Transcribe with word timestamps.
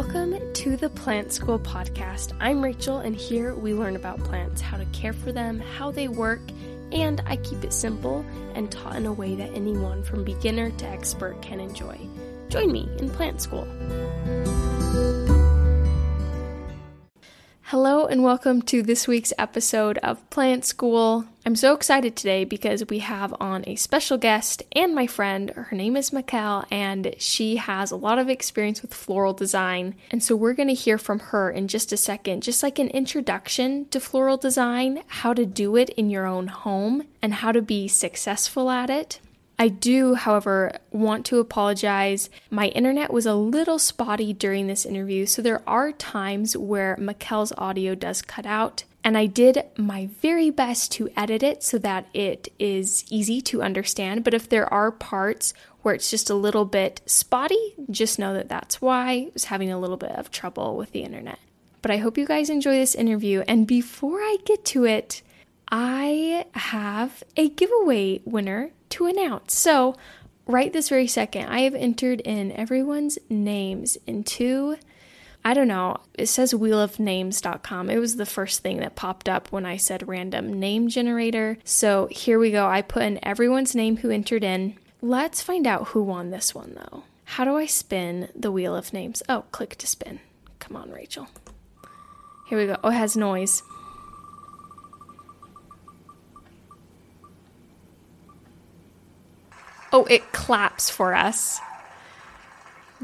Welcome 0.00 0.52
to 0.52 0.76
the 0.76 0.90
Plant 0.90 1.32
School 1.32 1.58
Podcast. 1.58 2.32
I'm 2.38 2.62
Rachel, 2.62 2.98
and 2.98 3.16
here 3.16 3.52
we 3.52 3.74
learn 3.74 3.96
about 3.96 4.20
plants, 4.20 4.60
how 4.60 4.76
to 4.76 4.84
care 4.92 5.12
for 5.12 5.32
them, 5.32 5.58
how 5.58 5.90
they 5.90 6.06
work, 6.06 6.40
and 6.92 7.20
I 7.26 7.34
keep 7.34 7.64
it 7.64 7.72
simple 7.72 8.24
and 8.54 8.70
taught 8.70 8.94
in 8.94 9.06
a 9.06 9.12
way 9.12 9.34
that 9.34 9.52
anyone 9.54 10.04
from 10.04 10.22
beginner 10.22 10.70
to 10.70 10.86
expert 10.86 11.42
can 11.42 11.58
enjoy. 11.58 11.98
Join 12.48 12.70
me 12.70 12.88
in 13.00 13.10
Plant 13.10 13.42
School. 13.42 13.66
Hello, 17.70 18.06
and 18.06 18.22
welcome 18.22 18.62
to 18.62 18.82
this 18.82 19.06
week's 19.06 19.34
episode 19.36 19.98
of 19.98 20.30
Plant 20.30 20.64
School. 20.64 21.26
I'm 21.44 21.54
so 21.54 21.74
excited 21.74 22.16
today 22.16 22.44
because 22.44 22.82
we 22.88 23.00
have 23.00 23.34
on 23.40 23.62
a 23.66 23.76
special 23.76 24.16
guest 24.16 24.62
and 24.72 24.94
my 24.94 25.06
friend. 25.06 25.50
Her 25.50 25.76
name 25.76 25.94
is 25.94 26.08
Mikkel, 26.08 26.64
and 26.70 27.14
she 27.18 27.56
has 27.56 27.90
a 27.90 27.96
lot 27.96 28.18
of 28.18 28.30
experience 28.30 28.80
with 28.80 28.94
floral 28.94 29.34
design. 29.34 29.96
And 30.10 30.22
so 30.22 30.34
we're 30.34 30.54
going 30.54 30.68
to 30.68 30.74
hear 30.74 30.96
from 30.96 31.18
her 31.18 31.50
in 31.50 31.68
just 31.68 31.92
a 31.92 31.98
second, 31.98 32.42
just 32.42 32.62
like 32.62 32.78
an 32.78 32.88
introduction 32.88 33.84
to 33.90 34.00
floral 34.00 34.38
design, 34.38 35.02
how 35.06 35.34
to 35.34 35.44
do 35.44 35.76
it 35.76 35.90
in 35.90 36.08
your 36.08 36.24
own 36.24 36.46
home, 36.46 37.02
and 37.20 37.34
how 37.34 37.52
to 37.52 37.60
be 37.60 37.86
successful 37.86 38.70
at 38.70 38.88
it. 38.88 39.20
I 39.58 39.68
do, 39.68 40.14
however, 40.14 40.72
want 40.92 41.26
to 41.26 41.40
apologize. 41.40 42.30
My 42.48 42.68
internet 42.68 43.12
was 43.12 43.26
a 43.26 43.34
little 43.34 43.78
spotty 43.78 44.32
during 44.32 44.68
this 44.68 44.86
interview, 44.86 45.26
so 45.26 45.42
there 45.42 45.62
are 45.68 45.90
times 45.90 46.56
where 46.56 46.96
Mikkel's 46.96 47.52
audio 47.58 47.96
does 47.96 48.22
cut 48.22 48.46
out. 48.46 48.84
And 49.02 49.16
I 49.16 49.26
did 49.26 49.64
my 49.76 50.08
very 50.20 50.50
best 50.50 50.92
to 50.92 51.08
edit 51.16 51.42
it 51.42 51.62
so 51.62 51.78
that 51.78 52.06
it 52.12 52.52
is 52.58 53.04
easy 53.10 53.40
to 53.42 53.62
understand. 53.62 54.22
But 54.22 54.34
if 54.34 54.48
there 54.48 54.72
are 54.72 54.92
parts 54.92 55.54
where 55.82 55.94
it's 55.94 56.10
just 56.10 56.30
a 56.30 56.34
little 56.34 56.64
bit 56.64 57.00
spotty, 57.06 57.74
just 57.90 58.18
know 58.18 58.34
that 58.34 58.48
that's 58.48 58.80
why 58.80 59.10
I 59.10 59.30
was 59.32 59.46
having 59.46 59.72
a 59.72 59.78
little 59.78 59.96
bit 59.96 60.12
of 60.12 60.30
trouble 60.30 60.76
with 60.76 60.92
the 60.92 61.02
internet. 61.02 61.38
But 61.80 61.90
I 61.90 61.96
hope 61.96 62.18
you 62.18 62.26
guys 62.26 62.50
enjoy 62.50 62.76
this 62.76 62.94
interview. 62.94 63.42
And 63.48 63.66
before 63.66 64.18
I 64.18 64.36
get 64.44 64.64
to 64.66 64.84
it, 64.84 65.22
I 65.70 66.46
have 66.52 67.22
a 67.36 67.48
giveaway 67.48 68.20
winner 68.24 68.72
to 68.90 69.06
announce. 69.06 69.56
So, 69.56 69.96
right 70.46 70.72
this 70.72 70.88
very 70.88 71.06
second, 71.06 71.46
I 71.46 71.60
have 71.60 71.74
entered 71.74 72.20
in 72.20 72.52
everyone's 72.52 73.18
names 73.28 73.98
into, 74.06 74.76
I 75.44 75.54
don't 75.54 75.68
know, 75.68 75.98
it 76.14 76.26
says 76.26 76.52
wheelofnames.com. 76.52 77.90
It 77.90 77.98
was 77.98 78.16
the 78.16 78.26
first 78.26 78.62
thing 78.62 78.78
that 78.78 78.96
popped 78.96 79.28
up 79.28 79.52
when 79.52 79.66
I 79.66 79.76
said 79.76 80.08
random 80.08 80.58
name 80.58 80.88
generator. 80.88 81.58
So, 81.64 82.08
here 82.10 82.38
we 82.38 82.50
go. 82.50 82.66
I 82.66 82.82
put 82.82 83.02
in 83.02 83.24
everyone's 83.24 83.74
name 83.74 83.98
who 83.98 84.10
entered 84.10 84.44
in. 84.44 84.76
Let's 85.00 85.42
find 85.42 85.66
out 85.66 85.88
who 85.88 86.02
won 86.02 86.30
this 86.30 86.54
one 86.54 86.74
though. 86.74 87.04
How 87.24 87.44
do 87.44 87.56
I 87.56 87.66
spin 87.66 88.30
the 88.34 88.50
wheel 88.50 88.74
of 88.74 88.92
names? 88.92 89.22
Oh, 89.28 89.44
click 89.52 89.76
to 89.76 89.86
spin. 89.86 90.20
Come 90.58 90.76
on, 90.76 90.90
Rachel. 90.90 91.28
Here 92.48 92.58
we 92.58 92.66
go. 92.66 92.78
Oh, 92.82 92.88
it 92.88 92.94
has 92.94 93.16
noise. 93.16 93.62
Oh, 99.92 100.04
it 100.04 100.32
claps 100.32 100.90
for 100.90 101.14
us. 101.14 101.60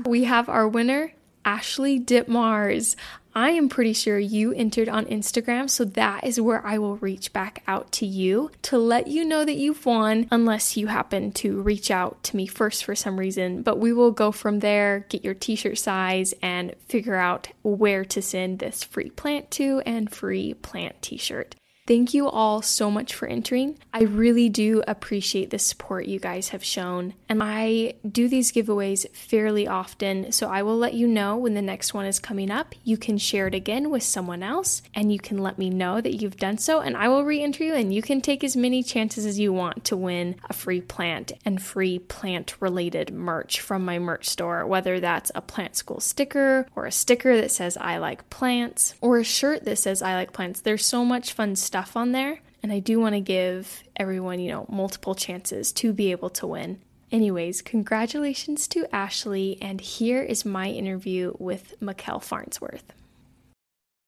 We 0.05 0.25
have 0.25 0.49
our 0.49 0.69
winner, 0.69 1.13
Ashley 1.45 1.99
Ditmars. 1.99 2.97
I 3.37 3.51
am 3.51 3.69
pretty 3.69 3.95
sure 3.95 4.19
you 4.19 4.53
entered 4.53 4.89
on 4.89 5.07
Instagram, 5.07 5.69
so 5.69 5.85
that 5.85 6.25
is 6.25 6.41
where 6.41 6.65
I 6.65 6.79
will 6.79 6.97
reach 6.99 7.33
back 7.33 7.65
out 7.67 7.91
to 7.93 8.07
you 8.07 8.51
to 8.63 8.79
let 8.79 9.09
you 9.09 9.25
know 9.25 9.45
that 9.45 9.57
you've 9.57 9.85
won, 9.85 10.29
unless 10.31 10.77
you 10.77 10.87
happen 10.87 11.33
to 11.33 11.61
reach 11.61 11.91
out 11.91 12.23
to 12.25 12.37
me 12.37 12.47
first 12.47 12.85
for 12.85 12.95
some 12.95 13.19
reason. 13.19 13.63
But 13.63 13.81
we 13.81 13.93
will 13.93 14.13
go 14.13 14.31
from 14.31 14.61
there, 14.61 15.07
get 15.09 15.25
your 15.25 15.35
t 15.35 15.57
shirt 15.57 15.79
size, 15.79 16.33
and 16.43 16.75
figure 16.89 17.17
out 17.17 17.49
where 17.63 18.05
to 18.05 18.23
send 18.23 18.61
this 18.61 18.85
free 18.85 19.11
plant 19.11 19.51
to 19.53 19.83
and 19.85 20.13
free 20.13 20.55
plant 20.55 21.03
t 21.03 21.17
shirt. 21.17 21.57
Thank 21.87 22.15
you 22.15 22.27
all 22.27 22.63
so 22.63 22.91
much 22.91 23.13
for 23.13 23.29
entering. 23.29 23.79
I 23.93 24.05
really 24.05 24.49
do 24.49 24.83
appreciate 24.89 25.51
the 25.51 25.59
support 25.59 26.07
you 26.07 26.19
guys 26.19 26.49
have 26.49 26.65
shown. 26.65 27.13
And 27.29 27.43
I 27.43 27.97
do 28.11 28.27
these 28.27 28.53
giveaways 28.53 29.07
fairly 29.15 29.69
often, 29.69 30.33
so 30.33 30.49
I 30.49 30.63
will 30.63 30.79
let 30.79 30.95
you 30.95 31.07
know 31.07 31.37
when 31.37 31.53
the 31.53 31.61
next 31.61 31.93
one 31.93 32.07
is 32.07 32.19
coming 32.19 32.51
up. 32.51 32.75
You 32.85 32.97
can 32.97 33.19
share 33.19 33.49
it 33.49 33.55
again 33.55 33.91
with 33.91 34.03
someone 34.03 34.43
else, 34.43 34.81
and 34.95 35.13
you 35.13 35.19
can 35.19 35.37
let 35.37 35.59
me 35.59 35.69
know 35.69 36.01
that 36.01 36.15
you've 36.15 36.39
done 36.39 36.57
so, 36.57 36.81
and 36.81 36.97
I 36.97 37.09
will 37.09 37.23
re 37.23 37.43
enter 37.43 37.63
you, 37.65 37.75
and 37.75 37.93
you 37.93 38.01
can 38.01 38.23
take 38.23 38.43
as 38.43 38.57
many 38.57 38.83
chances 38.83 39.27
as 39.27 39.39
you 39.39 39.53
want 39.53 39.85
to 39.85 39.97
win 39.97 40.37
a 40.49 40.55
free 40.55 40.81
plant 40.81 41.33
and 41.45 41.61
free 41.61 41.99
plant 41.99 42.55
related 42.61 43.13
merch 43.13 43.61
from 43.61 43.85
my 43.85 43.99
merch 43.99 44.27
store, 44.27 44.67
whether 44.67 45.01
that's 45.01 45.31
a 45.35 45.43
plant 45.43 45.77
school 45.77 46.01
sticker 46.01 46.67
or 46.75 46.87
a 46.87 46.93
sticker 46.93 47.37
that 47.37 47.51
says 47.51 47.77
I 47.79 47.99
like 47.99 48.31
plants 48.31 48.95
or 49.03 49.19
a 49.19 49.25
shirt 49.25 49.67
that 49.67 49.77
says 49.77 50.01
I 50.01 50.15
like 50.15 50.33
plants. 50.33 50.63
There's 50.63 50.87
so 50.87 51.05
much 51.05 51.35
fun 51.35 51.57
stuff 51.57 51.74
stuff 51.75 51.97
on 51.97 52.13
there. 52.13 52.39
And 52.63 52.73
I 52.73 52.79
do 52.79 53.01
want 53.01 53.17
to 53.17 53.21
give 53.21 53.83
everyone, 53.97 54.39
you 54.39 54.49
know, 54.49 54.65
multiple 54.69 55.17
chances 55.17 55.73
to 55.73 55.93
be 55.93 56.13
able 56.13 56.31
to 56.31 56.47
win. 56.47 56.81
Anyways, 57.11 57.63
congratulations 57.63 58.69
to 58.69 58.87
Ashley, 58.95 59.59
and 59.61 59.81
here 59.81 60.23
is 60.23 60.45
my 60.45 60.69
interview 60.69 61.33
with 61.41 61.75
Mikkel 61.83 62.23
Farnsworth. 62.23 62.93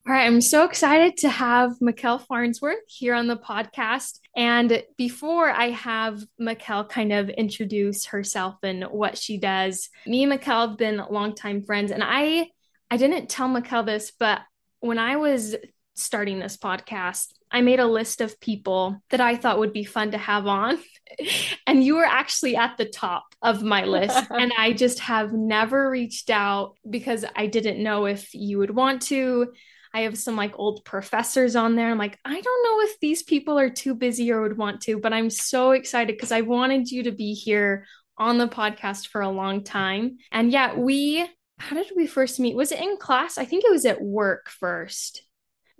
All 0.06 0.12
right, 0.12 0.27
I'm 0.27 0.41
so 0.41 0.65
excited 0.65 1.16
to 1.19 1.28
have 1.28 1.72
Mikkel 1.82 2.25
Farnsworth 2.25 2.87
here 2.87 3.15
on 3.15 3.27
the 3.27 3.37
podcast. 3.37 4.21
And 4.37 4.84
before 4.97 5.50
I 5.50 5.71
have 5.71 6.22
Mikkel 6.41 6.88
kind 6.88 7.12
of 7.12 7.28
introduce 7.31 8.04
herself 8.06 8.59
and 8.62 8.84
what 8.84 9.19
she 9.19 9.38
does, 9.38 9.91
me 10.06 10.22
and 10.22 10.33
Mikkel 10.33 10.69
have 10.69 10.78
been 10.78 11.03
longtime 11.10 11.65
friends. 11.65 11.91
And 11.91 12.04
I 12.04 12.47
I 12.93 12.97
didn't 12.97 13.28
tell 13.28 13.48
Mikkel 13.48 13.84
this, 13.84 14.12
but 14.16 14.43
when 14.78 14.98
I 14.98 15.16
was 15.16 15.56
starting 15.97 16.38
this 16.38 16.56
podcast, 16.56 17.33
I 17.51 17.61
made 17.61 17.81
a 17.81 17.87
list 17.87 18.21
of 18.21 18.41
people 18.41 19.01
that 19.11 19.21
I 19.21 19.37
thought 19.37 19.59
would 19.59 19.73
be 19.73 19.84
fun 19.84 20.11
to 20.12 20.19
have 20.19 20.47
on. 20.47 20.79
and 21.67 21.83
you 21.83 21.97
were 21.97 22.05
actually 22.05 22.57
at 22.57 22.77
the 22.77 22.84
top 22.84 23.25
of 23.43 23.62
my 23.62 23.84
list. 23.84 24.27
and 24.31 24.53
I 24.57 24.73
just 24.73 25.01
have 25.01 25.33
never 25.33 25.89
reached 25.89 26.31
out 26.31 26.75
because 26.89 27.25
I 27.34 27.47
didn't 27.47 27.83
know 27.83 28.07
if 28.07 28.34
you 28.34 28.59
would 28.59 28.75
want 28.75 29.03
to. 29.03 29.53
I 29.95 30.01
have 30.01 30.19
some 30.19 30.37
like 30.37 30.59
old 30.59 30.84
professors 30.84 31.57
on 31.57 31.75
there. 31.75 31.91
I'm 31.91 31.99
like, 31.99 32.19
I 32.25 32.41
don't 32.41 32.65
know 32.65 32.81
if 32.91 33.01
these 33.01 33.23
people 33.23 33.59
are 33.59 33.71
too 33.71 33.95
busy 33.95 34.31
or 34.31 34.43
would 34.43 34.59
want 34.59 34.83
to, 34.83 34.99
but 34.99 35.13
I'm 35.13 35.31
so 35.31 35.71
excited 35.71 36.17
because 36.17 36.33
I 36.33 36.43
wanted 36.43 36.91
you 36.91 37.05
to 37.05 37.13
be 37.13 37.33
here 37.33 37.87
on 38.19 38.39
the 38.39 38.49
podcast 38.49 39.09
for 39.09 39.21
a 39.21 39.31
long 39.31 39.63
time. 39.63 40.19
And 40.33 40.51
yeah, 40.51 40.75
we, 40.75 41.27
how 41.59 41.77
did 41.77 41.93
we 41.97 42.07
first 42.07 42.41
meet? 42.41 42.57
Was 42.57 42.73
it 42.73 42.81
in 42.81 42.99
class? 42.99 43.39
I 43.39 43.45
think 43.45 43.65
it 43.65 43.71
was 43.71 43.87
at 43.87 44.03
work 44.03 44.51
first. 44.51 45.23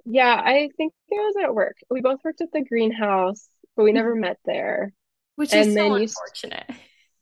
Yeah, 0.06 0.40
I 0.42 0.70
think 0.76 0.92
it 1.08 1.14
was 1.14 1.34
at 1.42 1.54
work. 1.54 1.76
We 1.90 2.00
both 2.00 2.20
worked 2.24 2.40
at 2.40 2.52
the 2.52 2.64
greenhouse, 2.64 3.48
but 3.76 3.82
we 3.82 3.92
never 3.92 4.14
met 4.14 4.38
there. 4.44 4.92
Which 5.34 5.52
is 5.52 5.74
so 5.74 5.94
unfortunate. 5.94 6.70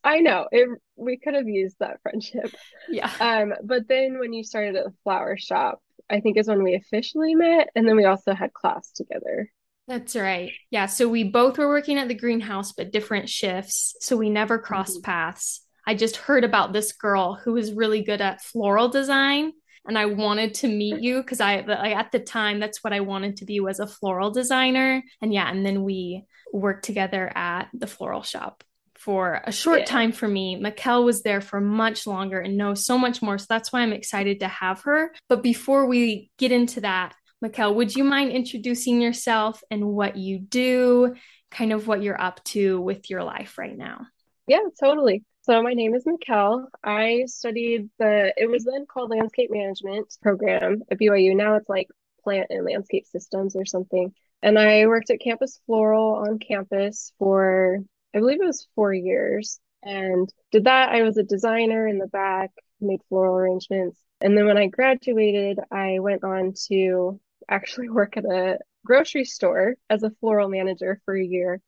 I 0.04 0.20
know. 0.20 0.46
It 0.52 0.68
we 0.96 1.16
could 1.16 1.34
have 1.34 1.48
used 1.48 1.76
that 1.80 2.00
friendship. 2.02 2.54
Yeah. 2.88 3.10
Um, 3.18 3.54
but 3.64 3.88
then 3.88 4.18
when 4.18 4.32
you 4.32 4.44
started 4.44 4.76
at 4.76 4.84
the 4.84 4.92
flower 5.02 5.36
shop, 5.38 5.80
I 6.10 6.20
think 6.20 6.36
is 6.36 6.46
when 6.46 6.62
we 6.62 6.74
officially 6.74 7.34
met, 7.34 7.70
and 7.74 7.88
then 7.88 7.96
we 7.96 8.04
also 8.04 8.34
had 8.34 8.52
class 8.52 8.92
together. 8.92 9.50
That's 9.88 10.14
right. 10.14 10.52
Yeah. 10.70 10.86
So 10.86 11.08
we 11.08 11.24
both 11.24 11.58
were 11.58 11.68
working 11.68 11.98
at 11.98 12.08
the 12.08 12.14
greenhouse, 12.14 12.72
but 12.72 12.92
different 12.92 13.28
shifts. 13.28 13.96
So 14.00 14.16
we 14.16 14.30
never 14.30 14.58
crossed 14.58 14.98
mm-hmm. 14.98 15.10
paths. 15.10 15.62
I 15.86 15.94
just 15.94 16.16
heard 16.16 16.44
about 16.44 16.72
this 16.72 16.92
girl 16.92 17.34
who 17.34 17.54
was 17.54 17.72
really 17.72 18.02
good 18.02 18.20
at 18.20 18.42
floral 18.42 18.88
design 18.88 19.52
and 19.86 19.98
I 19.98 20.06
wanted 20.06 20.54
to 20.54 20.68
meet 20.68 21.02
you 21.02 21.20
because 21.20 21.40
I 21.40 21.60
like 21.60 21.94
at 21.94 22.12
the 22.12 22.20
time 22.20 22.58
that's 22.58 22.82
what 22.82 22.92
I 22.92 23.00
wanted 23.00 23.36
to 23.38 23.44
be 23.44 23.60
was 23.60 23.80
a 23.80 23.86
floral 23.86 24.30
designer. 24.30 25.02
And 25.20 25.32
yeah, 25.32 25.50
and 25.50 25.64
then 25.64 25.82
we 25.82 26.24
worked 26.52 26.84
together 26.84 27.30
at 27.34 27.68
the 27.74 27.86
floral 27.86 28.22
shop 28.22 28.64
for 28.96 29.42
a 29.44 29.52
short 29.52 29.80
yeah. 29.80 29.84
time 29.86 30.12
for 30.12 30.26
me. 30.26 30.58
Mikkel 30.58 31.04
was 31.04 31.22
there 31.22 31.42
for 31.42 31.60
much 31.60 32.06
longer 32.06 32.40
and 32.40 32.56
knows 32.56 32.86
so 32.86 32.96
much 32.96 33.20
more. 33.20 33.36
So 33.36 33.46
that's 33.48 33.72
why 33.72 33.81
I'm 33.81 33.92
excited 33.92 34.40
to 34.40 34.48
have 34.48 34.82
her. 34.82 35.12
But 35.28 35.42
before 35.42 35.87
we 35.87 36.30
get 36.38 36.52
into 36.52 36.80
that, 36.80 37.14
Mikkel, 37.44 37.75
would 37.75 37.94
you 37.94 38.04
mind 38.04 38.30
introducing 38.30 39.02
yourself 39.02 39.62
and 39.70 39.84
what 39.88 40.16
you 40.16 40.38
do, 40.38 41.14
kind 41.50 41.72
of 41.72 41.87
what 41.87 42.02
you're 42.02 42.20
up 42.20 42.42
to 42.44 42.80
with 42.80 43.10
your 43.10 43.22
life 43.22 43.58
right 43.58 43.76
now? 43.76 44.06
Yeah, 44.46 44.60
totally. 44.82 45.22
So 45.44 45.62
my 45.62 45.75
name 45.75 45.94
is 45.94 46.05
Mikkel. 46.05 46.69
I 46.82 47.25
studied 47.26 47.91
the 47.99 48.32
it 48.35 48.49
was 48.49 48.64
then 48.64 48.87
called 48.87 49.11
landscape 49.11 49.50
management 49.50 50.17
program 50.23 50.81
at 50.91 50.99
BYU. 50.99 51.37
Now 51.37 51.56
it's 51.56 51.69
like 51.69 51.88
plant 52.23 52.46
and 52.49 52.64
landscape 52.64 53.05
systems 53.06 53.55
or 53.55 53.67
something. 53.67 54.14
And 54.43 54.58
I 54.58 54.87
worked 54.87 55.11
at 55.11 55.20
Campus 55.20 55.61
Floral 55.67 56.14
on 56.14 56.38
campus 56.38 57.12
for 57.19 57.81
I 58.14 58.20
believe 58.20 58.41
it 58.41 58.46
was 58.46 58.67
4 58.75 58.94
years 58.94 59.61
and 59.82 60.32
did 60.50 60.64
that. 60.64 60.88
I 60.88 61.02
was 61.02 61.19
a 61.19 61.23
designer 61.23 61.87
in 61.87 61.99
the 61.99 62.06
back, 62.06 62.50
made 62.81 63.02
floral 63.11 63.37
arrangements. 63.37 64.00
And 64.23 64.38
then 64.38 64.47
when 64.47 64.56
I 64.56 64.69
graduated, 64.69 65.58
I 65.70 65.99
went 65.99 66.25
on 66.25 66.55
to 66.69 67.20
actually 67.50 67.88
work 67.90 68.17
at 68.17 68.25
a 68.25 68.61
grocery 68.87 69.26
store 69.26 69.76
as 69.90 70.05
a 70.05 70.11
floral 70.20 70.49
manager 70.49 71.02
for 71.05 71.14
a 71.14 71.23
year, 71.23 71.61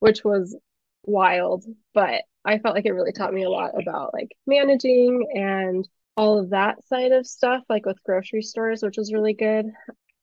which 0.00 0.22
was 0.22 0.54
wild, 1.04 1.64
but 1.94 2.24
I 2.44 2.58
felt 2.58 2.74
like 2.74 2.86
it 2.86 2.92
really 2.92 3.12
taught 3.12 3.34
me 3.34 3.44
a 3.44 3.50
lot 3.50 3.80
about 3.80 4.12
like 4.12 4.32
managing 4.46 5.26
and 5.34 5.88
all 6.16 6.38
of 6.38 6.50
that 6.50 6.84
side 6.86 7.12
of 7.12 7.26
stuff, 7.26 7.62
like 7.68 7.86
with 7.86 8.02
grocery 8.04 8.42
stores, 8.42 8.82
which 8.82 8.96
was 8.98 9.12
really 9.12 9.34
good. 9.34 9.66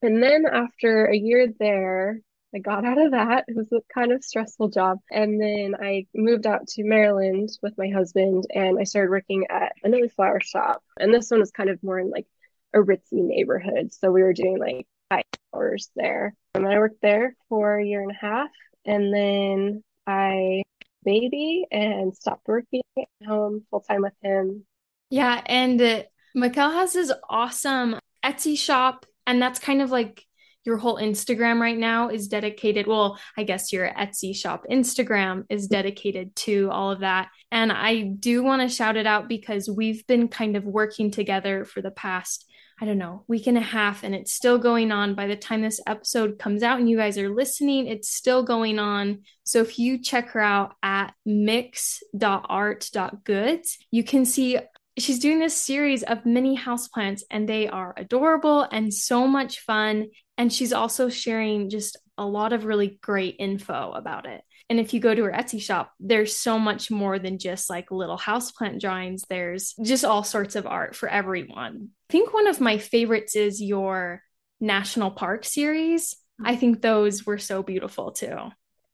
And 0.01 0.21
then 0.23 0.45
after 0.51 1.05
a 1.05 1.17
year 1.17 1.47
there, 1.59 2.19
I 2.53 2.59
got 2.59 2.85
out 2.85 2.99
of 2.99 3.11
that. 3.11 3.45
It 3.47 3.55
was 3.55 3.71
a 3.71 3.81
kind 3.93 4.11
of 4.11 4.23
stressful 4.23 4.69
job. 4.69 4.99
And 5.11 5.39
then 5.39 5.75
I 5.79 6.07
moved 6.15 6.47
out 6.47 6.67
to 6.67 6.83
Maryland 6.83 7.49
with 7.61 7.77
my 7.77 7.89
husband 7.89 8.45
and 8.53 8.79
I 8.79 8.83
started 8.83 9.11
working 9.11 9.45
at 9.49 9.73
another 9.83 10.09
flower 10.09 10.39
shop. 10.39 10.83
And 10.99 11.13
this 11.13 11.29
one 11.29 11.39
was 11.39 11.51
kind 11.51 11.69
of 11.69 11.81
more 11.83 11.99
in 11.99 12.09
like 12.09 12.27
a 12.73 12.79
ritzy 12.79 13.23
neighborhood. 13.23 13.93
So 13.93 14.11
we 14.11 14.23
were 14.23 14.33
doing 14.33 14.57
like 14.57 14.87
five 15.09 15.23
hours 15.53 15.91
there. 15.95 16.33
And 16.55 16.65
I 16.65 16.79
worked 16.79 17.01
there 17.01 17.35
for 17.49 17.77
a 17.77 17.85
year 17.85 18.01
and 18.01 18.11
a 18.11 18.15
half. 18.15 18.49
And 18.85 19.13
then 19.13 19.83
I 20.07 20.63
baby 21.03 21.65
and 21.71 22.15
stopped 22.15 22.47
working 22.47 22.81
at 22.97 23.27
home 23.27 23.65
full 23.69 23.81
time 23.81 24.01
with 24.01 24.13
him. 24.21 24.65
Yeah. 25.09 25.41
And 25.45 25.81
uh, 25.81 26.03
Mikkel 26.35 26.73
has 26.73 26.93
this 26.93 27.11
awesome 27.29 27.99
Etsy 28.23 28.57
shop. 28.57 29.05
And 29.25 29.41
that's 29.41 29.59
kind 29.59 29.81
of 29.81 29.91
like 29.91 30.25
your 30.65 30.77
whole 30.77 30.97
Instagram 30.97 31.59
right 31.59 31.77
now 31.77 32.09
is 32.09 32.27
dedicated. 32.27 32.85
Well, 32.87 33.19
I 33.37 33.43
guess 33.43 33.71
your 33.71 33.89
Etsy 33.89 34.35
shop 34.35 34.65
Instagram 34.69 35.45
is 35.49 35.67
dedicated 35.67 36.35
to 36.37 36.69
all 36.71 36.91
of 36.91 36.99
that. 36.99 37.29
And 37.51 37.71
I 37.71 38.01
do 38.01 38.43
want 38.43 38.61
to 38.61 38.75
shout 38.75 38.97
it 38.97 39.07
out 39.07 39.27
because 39.27 39.69
we've 39.69 40.05
been 40.05 40.27
kind 40.27 40.57
of 40.57 40.65
working 40.65 41.11
together 41.11 41.65
for 41.65 41.81
the 41.81 41.91
past 41.91 42.48
I 42.81 42.85
don't 42.85 42.97
know, 42.97 43.25
week 43.27 43.47
and 43.47 43.57
a 43.57 43.61
half, 43.61 44.03
and 44.03 44.15
it's 44.15 44.31
still 44.31 44.57
going 44.57 44.89
on. 44.91 45.13
By 45.13 45.27
the 45.27 45.35
time 45.35 45.61
this 45.61 45.81
episode 45.85 46.39
comes 46.39 46.63
out 46.63 46.79
and 46.79 46.89
you 46.89 46.95
guys 46.95 47.17
are 47.17 47.33
listening, 47.33 47.87
it's 47.87 48.09
still 48.09 48.43
going 48.43 48.79
on. 48.79 49.23
So 49.43 49.59
if 49.59 49.77
you 49.77 50.01
check 50.01 50.29
her 50.29 50.39
out 50.39 50.75
at 50.81 51.13
micks.art.goods, 51.27 53.77
you 53.91 54.03
can 54.03 54.23
see 54.23 54.59
she's 54.97 55.19
doing 55.19 55.39
this 55.39 55.57
series 55.57 56.03
of 56.03 56.25
mini 56.25 56.57
houseplants, 56.57 57.23
and 57.29 57.49
they 57.49 57.67
are 57.67 57.93
adorable 57.97 58.65
and 58.71 58.93
so 58.93 59.27
much 59.27 59.59
fun. 59.59 60.07
And 60.39 60.51
she's 60.53 60.71
also 60.71 61.09
sharing 61.09 61.69
just 61.69 61.97
a 62.17 62.25
lot 62.25 62.53
of 62.53 62.63
really 62.63 62.97
great 63.01 63.35
info 63.39 63.91
about 63.91 64.25
it. 64.25 64.41
And 64.69 64.79
if 64.79 64.93
you 64.93 65.01
go 65.01 65.13
to 65.13 65.25
her 65.25 65.31
Etsy 65.31 65.61
shop, 65.61 65.91
there's 65.99 66.33
so 66.33 66.57
much 66.57 66.89
more 66.89 67.19
than 67.19 67.39
just 67.39 67.69
like 67.69 67.91
little 67.91 68.17
houseplant 68.17 68.79
drawings. 68.79 69.25
There's 69.29 69.75
just 69.83 70.05
all 70.05 70.23
sorts 70.23 70.55
of 70.55 70.65
art 70.65 70.95
for 70.95 71.09
everyone. 71.09 71.89
I 72.09 72.13
think 72.13 72.33
one 72.33 72.47
of 72.47 72.61
my 72.61 72.77
favorites 72.77 73.35
is 73.35 73.61
your 73.61 74.21
national 74.61 75.11
park 75.11 75.43
series. 75.43 76.15
I 76.41 76.55
think 76.55 76.81
those 76.81 77.25
were 77.25 77.37
so 77.37 77.61
beautiful 77.61 78.13
too. 78.13 78.37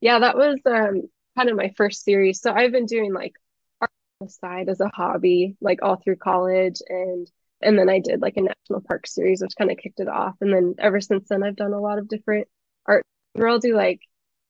Yeah, 0.02 0.18
that 0.20 0.36
was 0.36 0.58
um, 0.66 1.04
kind 1.38 1.50
of 1.50 1.58
my 1.58 1.74
first 1.78 2.04
series. 2.04 2.42
So 2.42 2.52
I've 2.52 2.72
been 2.72 2.88
doing 2.88 3.14
like 3.14 3.34
art 3.82 3.92
on 4.20 4.26
the 4.26 4.32
side 4.34 4.68
as 4.68 4.80
a 4.80 4.90
hobby, 4.92 5.58
like 5.62 5.84
all 5.84 5.98
through 5.98 6.16
college 6.16 6.82
and 6.90 7.30
and 7.62 7.78
then 7.78 7.90
I 7.90 8.00
did 8.00 8.22
like 8.22 8.38
a 8.38 8.42
national 8.42 8.82
park 8.88 9.08
series, 9.08 9.42
which 9.42 9.56
kind 9.58 9.72
of 9.72 9.78
kicked 9.78 10.00
it 10.00 10.08
off. 10.08 10.36
And 10.42 10.54
then 10.54 10.76
ever 10.78 11.02
since 11.02 11.28
then, 11.30 11.44
I've 11.44 11.56
done 11.56 11.74
a 11.74 11.80
lot 11.80 12.00
of 12.00 12.08
different 12.08 12.48
art. 12.86 13.04
I'll 13.40 13.60
do 13.60 13.76
like 13.76 14.00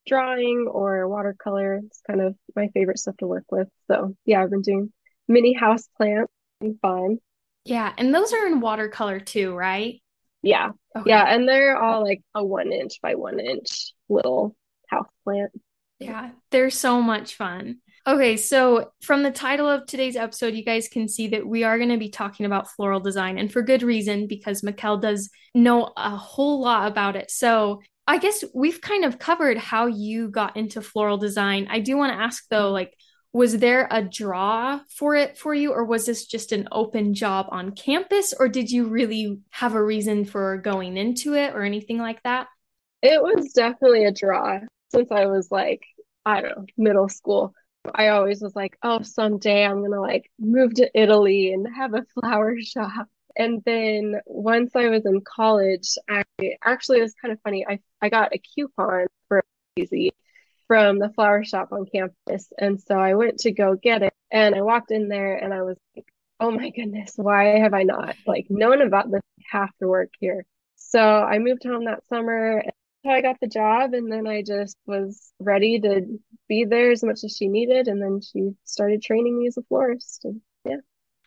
drawing 0.07 0.67
or 0.69 1.07
watercolor. 1.07 1.81
It's 1.85 2.01
kind 2.05 2.21
of 2.21 2.35
my 2.55 2.69
favorite 2.73 2.99
stuff 2.99 3.17
to 3.17 3.27
work 3.27 3.45
with. 3.51 3.67
So 3.87 4.15
yeah, 4.25 4.41
I've 4.43 4.49
been 4.49 4.61
doing 4.61 4.91
mini 5.27 5.53
house 5.53 5.87
plants 5.97 6.31
and 6.61 6.79
fun. 6.81 7.17
Yeah, 7.65 7.91
and 7.97 8.13
those 8.13 8.31
are 8.33 8.45
in 8.45 8.61
watercolor 8.61 9.19
too, 9.19 9.55
right? 9.55 10.01
Yeah. 10.43 10.71
Okay. 10.95 11.09
Yeah, 11.09 11.23
and 11.23 11.47
they're 11.47 11.77
all 11.77 12.03
like 12.03 12.21
a 12.35 12.45
one 12.45 12.71
inch 12.71 13.01
by 13.01 13.15
one 13.15 13.39
inch 13.39 13.93
little 14.07 14.55
house 14.87 15.09
plant. 15.23 15.51
Yeah, 15.99 16.31
they're 16.51 16.69
so 16.69 17.01
much 17.01 17.35
fun. 17.35 17.77
Okay, 18.07 18.37
so 18.37 18.91
from 19.01 19.23
the 19.23 19.31
title 19.31 19.67
of 19.67 19.87
today's 19.87 20.15
episode, 20.15 20.53
you 20.53 20.63
guys 20.63 20.87
can 20.87 21.07
see 21.07 21.29
that 21.29 21.47
we 21.47 21.63
are 21.63 21.79
going 21.79 21.89
to 21.89 21.97
be 21.97 22.09
talking 22.09 22.45
about 22.45 22.69
floral 22.69 22.99
design, 22.99 23.39
and 23.39 23.51
for 23.51 23.63
good 23.63 23.81
reason 23.81 24.27
because 24.27 24.61
Mikkel 24.61 25.01
does 25.01 25.31
know 25.55 25.91
a 25.97 26.11
whole 26.11 26.61
lot 26.61 26.87
about 26.87 27.15
it. 27.15 27.31
So 27.31 27.81
I 28.05 28.19
guess 28.19 28.43
we've 28.53 28.79
kind 28.79 29.05
of 29.05 29.17
covered 29.17 29.57
how 29.57 29.87
you 29.87 30.29
got 30.29 30.55
into 30.55 30.81
floral 30.81 31.17
design. 31.17 31.67
I 31.67 31.79
do 31.79 31.97
want 31.97 32.13
to 32.13 32.21
ask 32.21 32.45
though, 32.47 32.69
like, 32.69 32.93
was 33.33 33.57
there 33.57 33.87
a 33.89 34.03
draw 34.03 34.81
for 34.87 35.15
it 35.15 35.35
for 35.39 35.55
you, 35.55 35.71
or 35.71 35.83
was 35.83 36.05
this 36.05 36.27
just 36.27 36.51
an 36.51 36.67
open 36.71 37.15
job 37.15 37.47
on 37.49 37.71
campus, 37.71 38.35
or 38.37 38.47
did 38.47 38.69
you 38.69 38.85
really 38.85 39.39
have 39.49 39.73
a 39.73 39.83
reason 39.83 40.25
for 40.25 40.57
going 40.59 40.95
into 40.95 41.33
it 41.33 41.55
or 41.55 41.63
anything 41.63 41.97
like 41.97 42.21
that? 42.21 42.49
It 43.01 43.19
was 43.19 43.51
definitely 43.53 44.05
a 44.05 44.11
draw 44.11 44.59
since 44.91 45.11
I 45.11 45.25
was 45.25 45.49
like, 45.49 45.81
I 46.23 46.41
don't 46.41 46.55
know, 46.55 46.65
middle 46.77 47.09
school. 47.09 47.55
I 47.93 48.09
always 48.09 48.41
was 48.41 48.55
like, 48.55 48.77
oh, 48.83 49.01
someday 49.01 49.65
I'm 49.65 49.81
gonna 49.81 50.01
like 50.01 50.31
move 50.39 50.75
to 50.75 50.89
Italy 50.99 51.53
and 51.53 51.67
have 51.75 51.93
a 51.93 52.05
flower 52.19 52.55
shop. 52.61 53.07
And 53.37 53.61
then 53.65 54.21
once 54.25 54.75
I 54.75 54.87
was 54.87 55.05
in 55.05 55.21
college, 55.21 55.97
I 56.09 56.23
actually 56.63 56.99
it 56.99 57.03
was 57.03 57.15
kind 57.21 57.33
of 57.33 57.41
funny. 57.41 57.65
I, 57.67 57.79
I 58.01 58.09
got 58.09 58.33
a 58.33 58.39
coupon 58.39 59.07
for 59.27 59.43
easy 59.75 60.13
from 60.67 60.99
the 60.99 61.09
flower 61.09 61.43
shop 61.43 61.71
on 61.71 61.85
campus. 61.85 62.51
And 62.57 62.81
so 62.81 62.95
I 62.95 63.15
went 63.15 63.39
to 63.39 63.51
go 63.51 63.75
get 63.75 64.03
it 64.03 64.13
and 64.31 64.55
I 64.55 64.61
walked 64.61 64.91
in 64.91 65.09
there 65.09 65.35
and 65.35 65.53
I 65.53 65.61
was 65.63 65.77
like, 65.95 66.05
oh 66.39 66.51
my 66.51 66.69
goodness, 66.69 67.13
why 67.17 67.59
have 67.59 67.73
I 67.73 67.83
not 67.83 68.15
like 68.25 68.47
known 68.49 68.81
about 68.81 69.11
this? 69.11 69.21
I 69.39 69.57
have 69.59 69.69
to 69.79 69.87
work 69.87 70.09
here. 70.19 70.45
So 70.75 70.99
I 71.01 71.39
moved 71.39 71.63
home 71.63 71.85
that 71.85 72.07
summer 72.07 72.63
so 73.05 73.11
I 73.11 73.21
got 73.21 73.39
the 73.39 73.47
job 73.47 73.93
and 73.93 74.11
then 74.11 74.25
I 74.25 74.41
just 74.41 74.77
was 74.87 75.31
ready 75.39 75.79
to 75.81 76.19
be 76.49 76.65
there 76.65 76.91
as 76.91 77.03
much 77.03 77.23
as 77.23 77.35
she 77.37 77.47
needed. 77.47 77.87
And 77.87 78.01
then 78.01 78.19
she 78.21 78.51
started 78.63 79.03
training 79.03 79.37
me 79.37 79.47
as 79.47 79.57
a 79.57 79.61
florist. 79.63 80.25
And 80.25 80.41
yeah. 80.65 80.77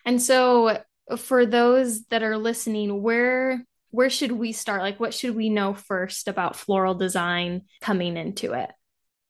And 0.05 0.21
so 0.21 0.83
for 1.17 1.47
those 1.47 2.05
that 2.07 2.25
are 2.25 2.37
listening, 2.37 3.01
where 3.01 3.65
where 3.91 4.11
should 4.11 4.33
we 4.33 4.53
start? 4.53 4.83
Like 4.83 4.99
what 4.99 5.15
should 5.15 5.37
we 5.37 5.51
know 5.51 5.73
first 5.73 6.27
about 6.27 6.57
floral 6.57 6.95
design 6.95 7.63
coming 7.81 8.17
into 8.17 8.55
it? 8.55 8.71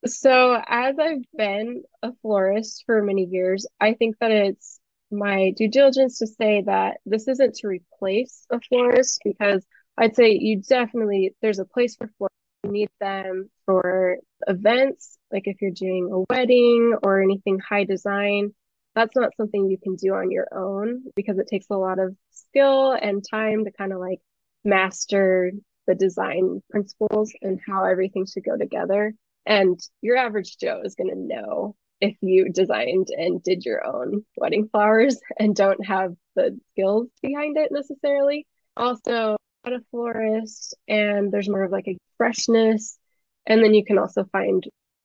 So, 0.07 0.55
as 0.67 0.95
I've 0.99 1.25
been 1.37 1.83
a 2.03 2.13
florist 2.23 2.85
for 2.87 3.03
many 3.03 3.25
years, 3.25 3.67
I 3.81 3.95
think 3.95 4.17
that 4.21 4.31
it's 4.31 4.79
my 5.11 5.53
due 5.57 5.69
diligence 5.69 6.19
to 6.19 6.27
say 6.27 6.63
that 6.67 6.99
this 7.05 7.27
isn't 7.27 7.57
to 7.57 7.67
replace 7.67 8.47
a 8.51 8.61
florist 8.61 9.21
because 9.25 9.67
I'd 9.99 10.17
say 10.17 10.39
you 10.41 10.63
definitely 10.63 11.35
there's 11.43 11.59
a 11.59 11.65
place 11.65 11.97
for 11.97 12.11
florists. 12.17 12.37
You 12.65 12.71
need 12.73 12.91
them 13.01 13.51
for 13.67 14.17
events, 14.47 15.19
like 15.31 15.47
if 15.47 15.61
you're 15.61 15.71
doing 15.71 16.11
a 16.13 16.33
wedding 16.33 16.97
or 17.03 17.23
anything 17.23 17.59
high 17.59 17.85
design 17.85 18.53
that's 18.99 19.15
not 19.15 19.37
something 19.37 19.71
you 19.71 19.79
can 19.79 19.95
do 19.95 20.15
on 20.15 20.31
your 20.31 20.49
own 20.53 21.05
because 21.15 21.39
it 21.39 21.47
takes 21.47 21.67
a 21.71 21.77
lot 21.77 22.01
of 22.01 22.17
skill 22.33 22.93
and 22.93 23.25
time 23.29 23.65
to 23.65 23.71
kind 23.71 23.93
of 23.93 24.01
like 24.01 24.19
master 24.65 25.53
the 25.87 25.95
design 25.95 26.61
principles 26.71 27.33
and 27.41 27.61
how 27.65 27.85
everything 27.85 28.27
should 28.27 28.45
go 28.45 28.57
together. 28.57 29.15
And 29.47 29.79
your 30.03 30.17
average 30.17 30.59
Joe 30.59 30.83
is 30.85 30.97
going 30.97 31.11
to 31.11 31.17
know 31.17 31.77
if 32.01 32.17
you 32.21 32.51
designed 32.51 33.09
and 33.17 33.43
did 33.43 33.65
your 33.65 33.87
own 33.87 34.25
wedding 34.37 34.69
flowers 34.69 35.21
and 35.39 35.55
don't 35.55 35.85
have 35.87 36.15
the 36.35 36.59
skills 36.73 37.09
behind 37.23 37.57
it 37.57 37.71
necessarily. 37.71 38.47
Also, 38.77 39.37
a 39.65 39.81
florist, 39.91 40.75
and 40.87 41.33
there's 41.33 41.49
more 41.49 41.65
of 41.65 41.73
like 41.73 41.89
a 41.89 41.99
freshness. 42.17 42.99
And 43.47 43.63
then 43.63 43.75
you 43.75 43.85
can 43.85 43.99
also 43.99 44.25
find 44.25 44.65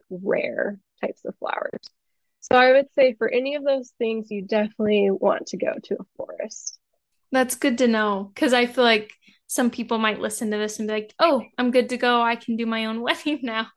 rare 0.09 0.79
types 1.01 1.23
of 1.25 1.35
flowers. 1.37 1.79
So 2.41 2.57
I 2.57 2.73
would 2.73 2.87
say 2.93 3.13
for 3.13 3.29
any 3.29 3.55
of 3.55 3.63
those 3.63 3.93
things, 3.97 4.29
you 4.29 4.41
definitely 4.41 5.09
want 5.11 5.47
to 5.47 5.57
go 5.57 5.73
to 5.83 5.95
a 5.95 6.05
florist. 6.17 6.77
That's 7.31 7.55
good 7.55 7.77
to 7.79 7.87
know 7.87 8.31
because 8.33 8.53
I 8.53 8.65
feel 8.65 8.83
like 8.83 9.11
some 9.47 9.69
people 9.69 9.97
might 9.97 10.19
listen 10.19 10.51
to 10.51 10.57
this 10.57 10.79
and 10.79 10.87
be 10.87 10.93
like, 10.93 11.13
oh, 11.19 11.43
I'm 11.57 11.71
good 11.71 11.89
to 11.89 11.97
go. 11.97 12.21
I 12.21 12.35
can 12.35 12.57
do 12.57 12.65
my 12.65 12.85
own 12.85 13.01
wedding 13.03 13.39
now. 13.43 13.67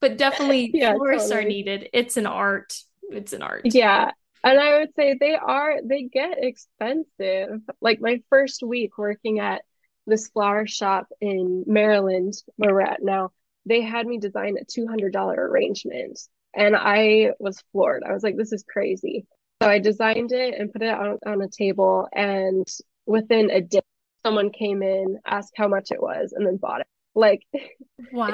but 0.00 0.16
definitely, 0.16 0.70
yeah, 0.74 0.94
florists 0.94 1.28
totally. 1.28 1.44
are 1.44 1.48
needed. 1.48 1.88
It's 1.92 2.16
an 2.16 2.26
art. 2.26 2.74
It's 3.10 3.32
an 3.32 3.42
art. 3.42 3.62
Yeah. 3.64 4.12
And 4.44 4.58
I 4.58 4.78
would 4.78 4.94
say 4.96 5.16
they 5.20 5.36
are, 5.36 5.76
they 5.84 6.04
get 6.04 6.42
expensive. 6.42 7.60
Like 7.80 8.00
my 8.00 8.22
first 8.30 8.62
week 8.62 8.98
working 8.98 9.38
at 9.38 9.62
this 10.06 10.28
flower 10.28 10.66
shop 10.66 11.08
in 11.20 11.64
Maryland, 11.66 12.34
where 12.56 12.74
we're 12.74 12.80
at 12.82 13.02
now, 13.02 13.30
they 13.66 13.80
had 13.80 14.06
me 14.06 14.18
design 14.18 14.56
a 14.60 14.64
$200 14.64 15.14
arrangement 15.36 16.18
and 16.54 16.76
I 16.76 17.32
was 17.38 17.62
floored. 17.72 18.02
I 18.06 18.12
was 18.12 18.22
like, 18.22 18.36
this 18.36 18.52
is 18.52 18.64
crazy. 18.68 19.26
So 19.62 19.68
I 19.68 19.78
designed 19.78 20.32
it 20.32 20.58
and 20.58 20.72
put 20.72 20.82
it 20.82 20.92
on, 20.92 21.18
on 21.24 21.42
a 21.42 21.48
table. 21.48 22.08
And 22.12 22.66
within 23.06 23.50
a 23.50 23.60
day, 23.60 23.80
someone 24.24 24.50
came 24.50 24.82
in, 24.82 25.18
asked 25.24 25.52
how 25.56 25.68
much 25.68 25.90
it 25.90 26.02
was, 26.02 26.32
and 26.32 26.46
then 26.46 26.56
bought 26.56 26.80
it. 26.80 26.86
Like, 27.14 27.42
wow, 28.12 28.30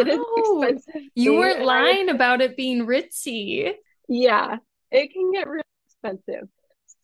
you 1.15 1.35
weren't 1.35 1.65
lying 1.65 2.09
about 2.09 2.41
it 2.41 2.57
being 2.57 2.87
ritzy. 2.87 3.73
Yeah, 4.09 4.57
it 4.91 5.13
can 5.13 5.33
get 5.33 5.49
really 5.49 5.63
expensive. 5.87 6.49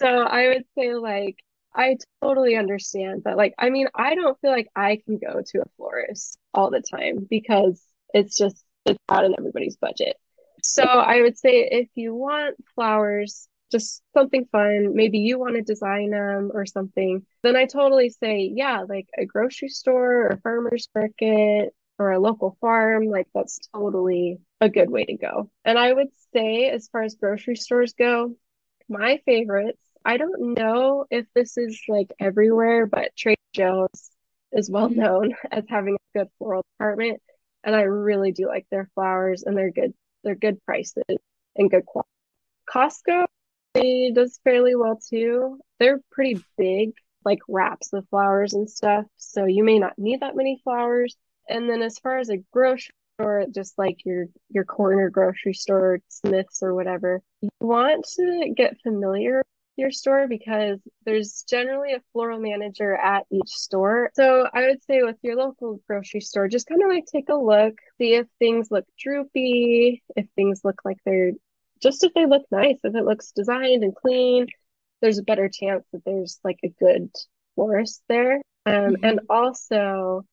So 0.01 0.09
I 0.09 0.49
would 0.49 0.65
say, 0.77 0.95
like, 0.95 1.37
I 1.75 1.97
totally 2.23 2.57
understand 2.57 3.23
But 3.25 3.37
Like, 3.37 3.55
I 3.59 3.71
mean, 3.71 3.89
I 3.95 4.15
don't 4.15 4.41
feel 4.41 4.51
like 4.51 4.69
I 4.77 5.01
can 5.05 5.19
go 5.19 5.43
to 5.45 5.61
a 5.61 5.69
florist 5.77 6.39
all 6.53 6.71
the 6.71 6.83
time 6.83 7.27
because 7.29 7.83
it's 8.13 8.37
just 8.37 8.65
it's 8.87 8.99
out 9.09 9.25
in 9.25 9.35
everybody's 9.37 9.77
budget. 9.77 10.17
So 10.63 10.83
I 10.83 11.23
would 11.23 11.39
say 11.39 11.69
if 11.71 11.89
you 11.95 12.15
want 12.15 12.57
flowers 12.75 13.49
just 13.75 14.03
something 14.15 14.47
fun. 14.53 14.95
Maybe 14.95 15.19
you 15.19 15.39
want 15.39 15.57
to 15.57 15.63
design 15.63 16.11
them 16.11 16.53
or 16.55 16.65
something. 16.65 17.27
Then 17.43 17.57
I 17.57 17.67
totally 17.67 18.09
say, 18.11 18.53
yeah, 18.55 18.85
like 18.89 19.09
a 19.19 19.25
grocery 19.27 19.69
store 19.69 20.29
or 20.29 20.41
farmer's 20.45 20.89
market 20.95 21.75
or 21.99 22.13
a 22.13 22.21
local 22.21 22.57
farm, 22.61 23.07
like 23.07 23.27
that's 23.35 23.59
totally 23.75 24.39
a 24.61 24.69
good 24.69 24.91
way 24.91 25.05
to 25.07 25.17
go. 25.17 25.51
And 25.65 25.77
I 25.77 25.93
would 25.93 26.09
say, 26.33 26.71
as 26.71 26.89
far 26.89 27.03
as 27.03 27.17
grocery 27.17 27.57
stores 27.57 27.95
go, 27.95 28.37
my 28.89 29.21
favorites, 29.27 29.81
I 30.05 30.19
don't 30.19 30.55
know 30.55 31.07
if 31.11 31.27
this 31.35 31.57
is 31.57 31.81
like 31.89 32.13
everywhere, 32.21 32.87
but 32.87 33.17
Trader 33.17 33.41
Joe's 33.55 34.11
is 34.53 34.71
well 34.71 34.91
known 34.91 35.35
as 35.51 35.65
having 35.69 35.95
a 35.95 36.19
good 36.19 36.29
floral 36.39 36.65
department. 36.75 37.23
And 37.65 37.75
I 37.75 37.83
really 37.83 38.33
do 38.33 38.47
like 38.47 38.67
their 38.71 38.91
flowers 38.95 39.45
and 39.45 39.57
they're 39.57 39.71
good, 39.71 39.95
they're 40.23 40.35
good 40.35 40.63
prices 40.65 41.05
and 41.57 41.71
good 41.71 41.87
quality. 41.87 42.09
Costco 42.69 43.25
does 44.15 44.39
fairly 44.45 44.75
well 44.75 45.01
too. 45.09 45.59
They're 45.79 46.01
pretty 46.11 46.45
big, 46.59 46.93
like 47.25 47.41
wraps 47.49 47.93
of 47.95 48.07
flowers 48.11 48.53
and 48.53 48.69
stuff. 48.69 49.07
So 49.17 49.47
you 49.47 49.65
may 49.65 49.79
not 49.79 49.99
need 49.99 50.21
that 50.21 50.37
many 50.37 50.61
flowers. 50.63 51.17
And 51.49 51.69
then 51.69 51.81
as 51.83 51.99
far 51.99 52.19
as 52.19 52.29
a 52.29 52.39
grocery 52.53 52.95
store, 53.19 53.45
just 53.51 53.79
like 53.79 54.05
your 54.05 54.27
your 54.51 54.65
corner 54.65 55.09
grocery 55.09 55.55
store, 55.55 56.01
Smith's 56.09 56.63
or 56.63 56.75
whatever, 56.75 57.23
you 57.41 57.49
want 57.61 58.05
to 58.17 58.53
get 58.55 58.81
familiar 58.83 59.43
your 59.77 59.91
store 59.91 60.27
because 60.29 60.79
there's 61.05 61.45
generally 61.49 61.93
a 61.95 62.03
floral 62.13 62.39
manager 62.39 62.95
at 62.95 63.25
each 63.31 63.49
store. 63.49 64.11
So 64.15 64.49
I 64.53 64.67
would 64.67 64.83
say 64.85 65.03
with 65.03 65.17
your 65.23 65.37
local 65.37 65.81
grocery 65.89 66.21
store, 66.21 66.49
just 66.49 66.67
kind 66.67 66.83
of 66.83 66.89
like 66.89 67.07
take 67.07 67.29
a 67.29 67.35
look, 67.35 67.75
see 67.99 68.15
if 68.15 68.27
things 68.39 68.71
look 68.71 68.85
droopy, 68.99 70.03
if 70.17 70.27
things 70.37 70.61
look 70.65 70.81
like 70.85 70.99
they're 71.05 71.33
just 71.83 72.05
if 72.05 72.15
they 72.15 72.27
look 72.27 72.45
nice, 72.51 72.79
if 72.85 72.95
it 72.95 73.05
looks 73.05 73.33
designed 73.33 73.83
and 73.83 73.95
clean, 73.95 74.47
there's 75.03 75.19
a 75.19 75.23
better 75.23 75.49
chance 75.49 75.85
that 75.93 76.03
there's 76.05 76.39
like 76.45 76.59
a 76.65 76.69
good 76.69 77.11
florist 77.55 78.03
there. 78.09 78.41
Um, 78.67 78.75
mm-hmm. 78.75 79.05
and 79.05 79.21
also 79.29 80.25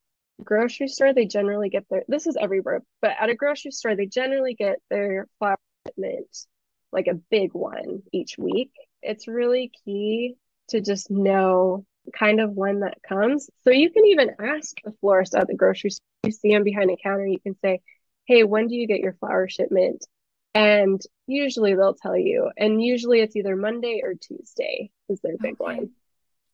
grocery 0.43 0.87
store, 0.87 1.13
they 1.13 1.25
generally 1.25 1.69
get 1.69 1.85
their, 1.89 2.03
this 2.07 2.27
is 2.27 2.37
everywhere, 2.39 2.81
but 3.01 3.11
at 3.19 3.29
a 3.29 3.35
grocery 3.35 3.71
store, 3.71 3.95
they 3.95 4.05
generally 4.05 4.53
get 4.53 4.79
their 4.89 5.27
flower 5.39 5.57
shipment, 5.85 6.45
like 6.91 7.07
a 7.07 7.19
big 7.29 7.53
one 7.53 8.03
each 8.11 8.37
week. 8.37 8.71
It's 9.01 9.27
really 9.27 9.71
key 9.85 10.35
to 10.69 10.81
just 10.81 11.11
know 11.11 11.85
kind 12.17 12.39
of 12.39 12.51
when 12.51 12.81
that 12.81 13.01
comes. 13.07 13.49
So 13.63 13.71
you 13.71 13.91
can 13.91 14.05
even 14.07 14.31
ask 14.39 14.75
the 14.83 14.93
florist 15.01 15.35
at 15.35 15.47
the 15.47 15.55
grocery 15.55 15.91
store, 15.91 16.05
you 16.23 16.31
see 16.31 16.53
them 16.53 16.63
behind 16.63 16.89
a 16.91 16.97
counter, 16.97 17.25
you 17.25 17.39
can 17.39 17.55
say, 17.59 17.81
Hey, 18.25 18.43
when 18.43 18.67
do 18.67 18.75
you 18.75 18.87
get 18.87 18.99
your 18.99 19.13
flower 19.13 19.49
shipment? 19.49 20.05
And 20.53 21.01
usually 21.27 21.75
they'll 21.75 21.95
tell 21.95 22.17
you. 22.17 22.51
And 22.57 22.83
usually 22.83 23.21
it's 23.21 23.35
either 23.35 23.55
Monday 23.55 24.01
or 24.03 24.13
Tuesday 24.15 24.91
is 25.09 25.19
their 25.21 25.37
big 25.37 25.59
okay. 25.59 25.75
one. 25.75 25.89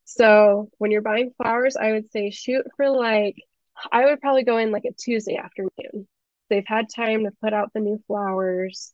So 0.04 0.70
when 0.78 0.90
you're 0.90 1.02
buying 1.02 1.32
flowers, 1.36 1.76
I 1.76 1.92
would 1.92 2.10
say 2.10 2.30
shoot 2.30 2.64
for 2.76 2.88
like 2.90 3.36
I 3.92 4.06
would 4.06 4.20
probably 4.20 4.44
go 4.44 4.56
in 4.58 4.70
like 4.70 4.84
a 4.84 4.92
Tuesday 4.92 5.36
afternoon. 5.36 6.08
They've 6.48 6.66
had 6.66 6.86
time 6.88 7.24
to 7.24 7.32
put 7.42 7.52
out 7.52 7.72
the 7.72 7.80
new 7.80 8.02
flowers. 8.06 8.92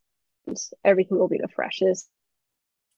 everything 0.84 1.18
will 1.18 1.28
be 1.28 1.38
the 1.38 1.48
freshest. 1.48 2.08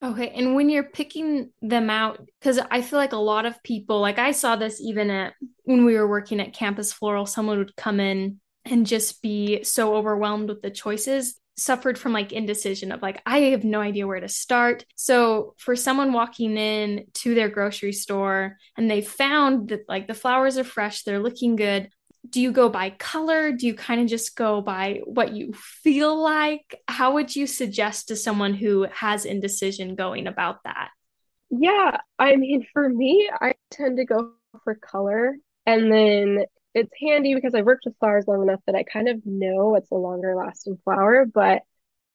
Okay. 0.06 0.28
And 0.28 0.54
when 0.54 0.68
you're 0.68 0.84
picking 0.84 1.50
them 1.62 1.90
out, 1.90 2.25
because 2.38 2.60
I 2.70 2.80
feel 2.80 2.98
like 2.98 3.12
a 3.12 3.16
lot 3.16 3.44
of 3.44 3.60
people, 3.64 4.00
like 4.00 4.20
I 4.20 4.30
saw 4.30 4.54
this 4.54 4.80
even 4.80 5.10
at 5.10 5.34
when 5.64 5.84
we 5.84 5.94
were 5.94 6.08
working 6.08 6.38
at 6.40 6.54
Campus 6.54 6.92
Floral, 6.92 7.26
someone 7.26 7.58
would 7.58 7.75
come 7.75 7.98
in 7.98 8.40
and 8.64 8.86
just 8.86 9.20
be 9.20 9.64
so 9.64 9.96
overwhelmed 9.96 10.48
with 10.48 10.62
the 10.62 10.70
choices 10.70 11.40
suffered 11.58 11.98
from 11.98 12.12
like 12.12 12.32
indecision 12.32 12.92
of 12.92 13.00
like 13.00 13.20
I 13.25 13.38
have 13.38 13.64
no 13.64 13.80
idea 13.80 14.06
where 14.06 14.20
to 14.20 14.28
start. 14.28 14.84
So 14.94 15.54
for 15.58 15.75
someone 15.75 16.12
walking 16.12 16.56
in 16.56 17.06
to 17.14 17.34
their 17.34 17.48
grocery 17.48 17.92
store 17.92 18.58
and 18.76 18.90
they 18.90 19.00
found 19.00 19.70
that 19.70 19.88
like 19.88 20.06
the 20.06 20.14
flowers 20.14 20.58
are 20.58 20.64
fresh, 20.64 21.02
they're 21.02 21.22
looking 21.22 21.56
good, 21.56 21.90
do 22.30 22.40
you 22.40 22.52
go 22.52 22.68
by 22.68 22.90
color? 22.90 23.52
Do 23.52 23.66
you 23.66 23.75
kind 23.75 24.00
of 24.00 24.09
just 24.09 24.37
go 24.37 24.61
by 24.61 25.00
what 25.04 25.33
you 25.33 25.52
feel 25.54 26.16
like? 26.21 26.80
How 26.88 27.14
would 27.14 27.35
you 27.35 27.47
suggest 27.47 28.09
to 28.09 28.16
someone 28.16 28.54
who 28.54 28.87
has 28.92 29.25
indecision 29.25 29.95
going 29.95 30.26
about 30.26 30.62
that? 30.64 30.90
Yeah, 31.50 31.99
I 32.18 32.37
mean 32.37 32.66
for 32.73 32.88
me, 32.88 33.30
I 33.40 33.54
tend 33.71 33.99
to 33.99 34.04
go 34.04 34.33
for 34.64 34.75
color 34.75 35.37
and 35.64 35.92
then 35.92 36.45
it's 36.75 36.92
handy 37.00 37.35
because 37.35 37.54
I've 37.54 37.64
worked 37.64 37.85
with 37.87 37.97
flowers 37.99 38.26
long 38.26 38.42
enough 38.42 38.61
that 38.66 38.75
I 38.75 38.83
kind 38.83 39.09
of 39.09 39.25
know 39.25 39.68
what's 39.71 39.90
a 39.90 39.95
longer 39.95 40.35
lasting 40.35 40.78
flower, 40.85 41.25
but 41.25 41.62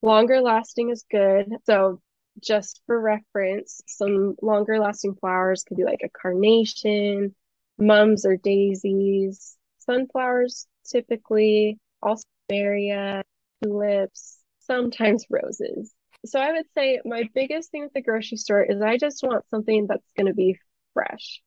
longer 0.01 0.41
lasting 0.41 0.89
is 0.89 1.03
good. 1.09 1.47
So 1.65 1.99
just 2.39 2.81
for 2.85 2.99
reference, 2.99 3.81
some 3.87 4.35
longer 4.41 4.79
lasting 4.79 5.15
flowers 5.15 5.63
could 5.63 5.77
be 5.77 5.83
like 5.83 6.01
a 6.03 6.09
carnation, 6.09 7.35
mums 7.77 8.25
or 8.25 8.37
daisies, 8.37 9.57
sunflowers 9.91 10.67
typically, 10.89 11.79
also 12.01 12.23
maria, 12.49 13.19
uh, 13.19 13.23
tulips, 13.63 14.37
sometimes 14.59 15.25
roses. 15.29 15.93
So 16.25 16.39
I 16.39 16.51
would 16.51 16.65
say 16.75 17.01
my 17.05 17.27
biggest 17.33 17.71
thing 17.71 17.83
with 17.83 17.93
the 17.93 18.01
grocery 18.01 18.37
store 18.37 18.63
is 18.63 18.81
I 18.81 18.97
just 18.97 19.23
want 19.23 19.45
something 19.49 19.87
that's 19.87 20.11
going 20.15 20.27
to 20.27 20.33
be 20.33 20.57
fresh. 20.93 21.41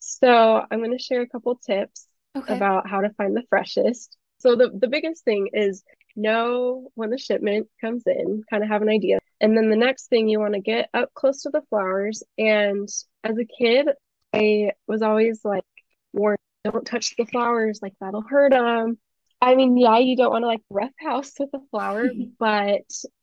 So 0.00 0.62
I'm 0.70 0.78
going 0.78 0.96
to 0.96 1.02
share 1.02 1.22
a 1.22 1.28
couple 1.28 1.56
tips 1.56 2.06
okay. 2.36 2.54
about 2.54 2.88
how 2.88 3.00
to 3.00 3.10
find 3.10 3.34
the 3.34 3.44
freshest. 3.48 4.16
So 4.38 4.56
the, 4.56 4.70
the 4.74 4.88
biggest 4.88 5.24
thing 5.24 5.48
is 5.54 5.82
know 6.16 6.90
when 6.94 7.10
the 7.10 7.18
shipment 7.18 7.68
comes 7.80 8.02
in, 8.06 8.42
kind 8.50 8.62
of 8.62 8.68
have 8.68 8.82
an 8.82 8.90
idea. 8.90 9.18
And 9.40 9.56
then 9.56 9.70
the 9.70 9.76
next 9.76 10.08
thing 10.08 10.28
you 10.28 10.38
want 10.38 10.54
to 10.54 10.60
get 10.60 10.90
up 10.92 11.12
close 11.14 11.42
to 11.42 11.50
the 11.50 11.62
flowers. 11.70 12.22
And 12.36 12.88
as 13.24 13.38
a 13.38 13.44
kid, 13.44 13.88
I 14.34 14.72
was 14.86 15.02
always 15.02 15.40
like 15.44 15.64
warned, 16.12 16.38
don't 16.64 16.86
touch 16.86 17.14
the 17.16 17.26
flowers, 17.26 17.80
like 17.82 17.94
that'll 18.00 18.22
hurt 18.22 18.52
them. 18.52 18.98
I 19.40 19.54
mean, 19.54 19.76
yeah, 19.76 19.98
you 19.98 20.16
don't 20.16 20.30
want 20.30 20.42
to 20.42 20.46
like 20.46 20.62
roughhouse 20.70 21.32
with 21.38 21.50
a 21.54 21.60
flower, 21.70 22.08
but 22.38 22.82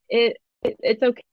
it, 0.10 0.38
it 0.64 0.78
it's 0.80 1.04
okay. 1.04 1.24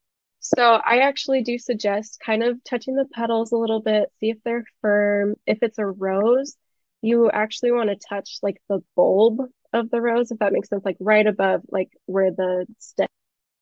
So 0.40 0.62
I 0.62 0.98
actually 0.98 1.42
do 1.42 1.58
suggest 1.58 2.20
kind 2.24 2.42
of 2.42 2.62
touching 2.64 2.94
the 2.94 3.04
petals 3.12 3.52
a 3.52 3.56
little 3.56 3.80
bit, 3.80 4.08
see 4.20 4.30
if 4.30 4.38
they're 4.44 4.64
firm. 4.80 5.34
If 5.46 5.58
it's 5.62 5.78
a 5.78 5.86
rose, 5.86 6.56
you 7.02 7.30
actually 7.30 7.72
want 7.72 7.90
to 7.90 7.96
touch 8.08 8.38
like 8.42 8.60
the 8.68 8.82
bulb 8.96 9.40
of 9.72 9.90
the 9.90 10.00
rose, 10.00 10.30
if 10.30 10.38
that 10.38 10.52
makes 10.52 10.68
sense, 10.68 10.84
like 10.84 10.96
right 11.00 11.26
above 11.26 11.62
like 11.70 11.90
where 12.06 12.30
the 12.30 12.66
stem 12.78 13.08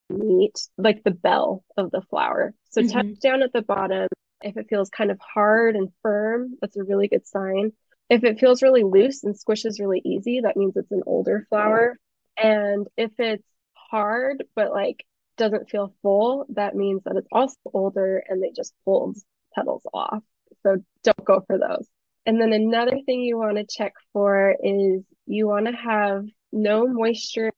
meet, 0.09 0.69
like 0.79 1.03
the 1.03 1.11
bell 1.11 1.65
of 1.77 1.91
the 1.91 2.03
flower. 2.03 2.55
So 2.71 2.83
mm-hmm. 2.83 2.91
touch 2.91 3.21
down 3.21 3.43
at 3.43 3.53
the 3.53 3.63
bottom. 3.63 4.09
If 4.43 4.57
it 4.57 4.67
feels 4.69 4.91
kind 4.91 5.11
of 5.11 5.19
hard 5.19 5.77
and 5.77 5.89
firm, 6.03 6.57
that's 6.61 6.77
a 6.77 6.85
really 6.85 7.09
good 7.09 7.27
sign. 7.27 7.73
If 8.09 8.25
it 8.25 8.39
feels 8.39 8.63
really 8.63 8.85
loose 8.85 9.25
and 9.25 9.35
squishes 9.35 9.81
really 9.81 10.01
easy, 10.05 10.41
that 10.41 10.57
means 10.57 10.77
it's 10.77 10.93
an 10.93 11.03
older 11.07 11.47
flower. 11.49 11.99
And 12.37 12.87
if 12.97 13.11
it's 13.19 13.47
hard 13.75 14.45
but 14.55 14.71
like 14.71 15.05
doesn't 15.37 15.71
feel 15.71 15.95
full, 16.03 16.47
that 16.51 16.75
means 16.75 17.03
that 17.05 17.17
it's 17.17 17.29
also 17.33 17.57
older 17.73 18.23
and 18.29 18.43
they 18.43 18.53
just 18.55 18.75
pulled 18.85 19.17
petals 19.55 19.83
off. 19.93 20.23
So 20.63 20.79
don't 21.03 21.25
go 21.25 21.43
for 21.47 21.59
those. 21.59 21.89
And 22.25 22.41
then 22.41 22.53
another 22.53 22.99
thing 23.05 23.21
you 23.21 23.39
want 23.39 23.57
to 23.57 23.67
check 23.69 23.93
for 24.13 24.55
is 24.63 25.03
you 25.27 25.47
want 25.47 25.67
to 25.67 25.73
have 25.73 26.25
no 26.53 26.87
moisture. 26.87 27.53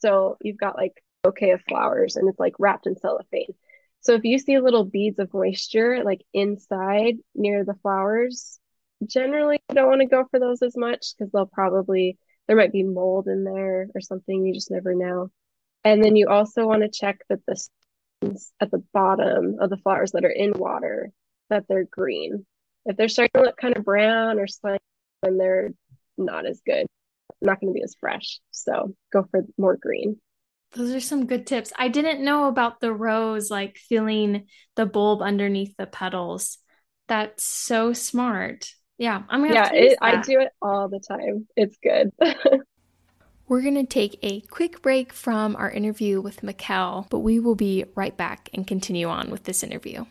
So 0.00 0.36
you've 0.42 0.58
got 0.58 0.76
like 0.76 1.02
bouquet 1.22 1.50
of 1.50 1.62
flowers 1.68 2.16
and 2.16 2.28
it's 2.28 2.38
like 2.38 2.54
wrapped 2.58 2.86
in 2.86 2.96
cellophane. 2.96 3.54
So 4.00 4.14
if 4.14 4.24
you 4.24 4.38
see 4.38 4.58
little 4.60 4.84
beads 4.84 5.18
of 5.18 5.34
moisture 5.34 6.02
like 6.04 6.22
inside 6.32 7.16
near 7.34 7.64
the 7.64 7.74
flowers, 7.82 8.60
generally 9.04 9.58
don't 9.72 9.88
want 9.88 10.00
to 10.00 10.06
go 10.06 10.24
for 10.30 10.40
those 10.40 10.62
as 10.62 10.76
much 10.76 11.14
because 11.16 11.32
they'll 11.32 11.46
probably 11.46 12.18
there 12.46 12.56
might 12.56 12.72
be 12.72 12.84
mold 12.84 13.26
in 13.26 13.44
there 13.44 13.88
or 13.94 14.00
something. 14.00 14.46
You 14.46 14.54
just 14.54 14.70
never 14.70 14.94
know. 14.94 15.30
And 15.84 16.02
then 16.02 16.16
you 16.16 16.28
also 16.28 16.66
want 16.66 16.82
to 16.82 16.88
check 16.88 17.18
that 17.28 17.40
the 17.46 17.68
at 18.60 18.70
the 18.70 18.82
bottom 18.92 19.56
of 19.60 19.70
the 19.70 19.76
flowers 19.76 20.12
that 20.12 20.24
are 20.24 20.30
in 20.30 20.52
water 20.52 21.10
that 21.50 21.64
they're 21.68 21.84
green 21.84 22.46
if 22.86 22.96
they're 22.96 23.08
starting 23.08 23.32
to 23.34 23.42
look 23.42 23.56
kind 23.56 23.76
of 23.76 23.84
brown 23.84 24.38
or 24.38 24.46
slimy, 24.46 24.78
then 25.22 25.36
they're 25.36 25.70
not 26.16 26.46
as 26.46 26.60
good. 26.64 26.86
Not 27.42 27.60
going 27.60 27.72
to 27.72 27.76
be 27.76 27.82
as 27.82 27.96
fresh. 28.00 28.40
So 28.52 28.94
go 29.12 29.26
for 29.30 29.44
more 29.58 29.76
green. 29.76 30.18
Those 30.72 30.94
are 30.94 31.00
some 31.00 31.26
good 31.26 31.46
tips. 31.46 31.72
I 31.76 31.88
didn't 31.88 32.24
know 32.24 32.46
about 32.46 32.80
the 32.80 32.92
rose, 32.92 33.50
like 33.50 33.76
feeling 33.76 34.46
the 34.76 34.86
bulb 34.86 35.20
underneath 35.20 35.74
the 35.76 35.86
petals. 35.86 36.58
That's 37.08 37.44
so 37.44 37.92
smart. 37.92 38.70
Yeah, 38.98 39.22
I'm 39.28 39.42
gonna. 39.42 39.54
Yeah, 39.54 39.72
it, 39.72 39.98
I 40.00 40.20
do 40.22 40.40
it 40.40 40.52
all 40.62 40.88
the 40.88 41.00
time. 41.00 41.46
It's 41.56 41.76
good. 41.82 42.12
We're 43.48 43.62
going 43.62 43.76
to 43.76 43.84
take 43.84 44.18
a 44.22 44.40
quick 44.40 44.82
break 44.82 45.12
from 45.12 45.54
our 45.54 45.70
interview 45.70 46.20
with 46.20 46.40
Mikkel, 46.40 47.08
but 47.10 47.20
we 47.20 47.38
will 47.38 47.54
be 47.54 47.84
right 47.94 48.16
back 48.16 48.50
and 48.52 48.66
continue 48.66 49.06
on 49.06 49.30
with 49.30 49.44
this 49.44 49.62
interview. 49.62 50.04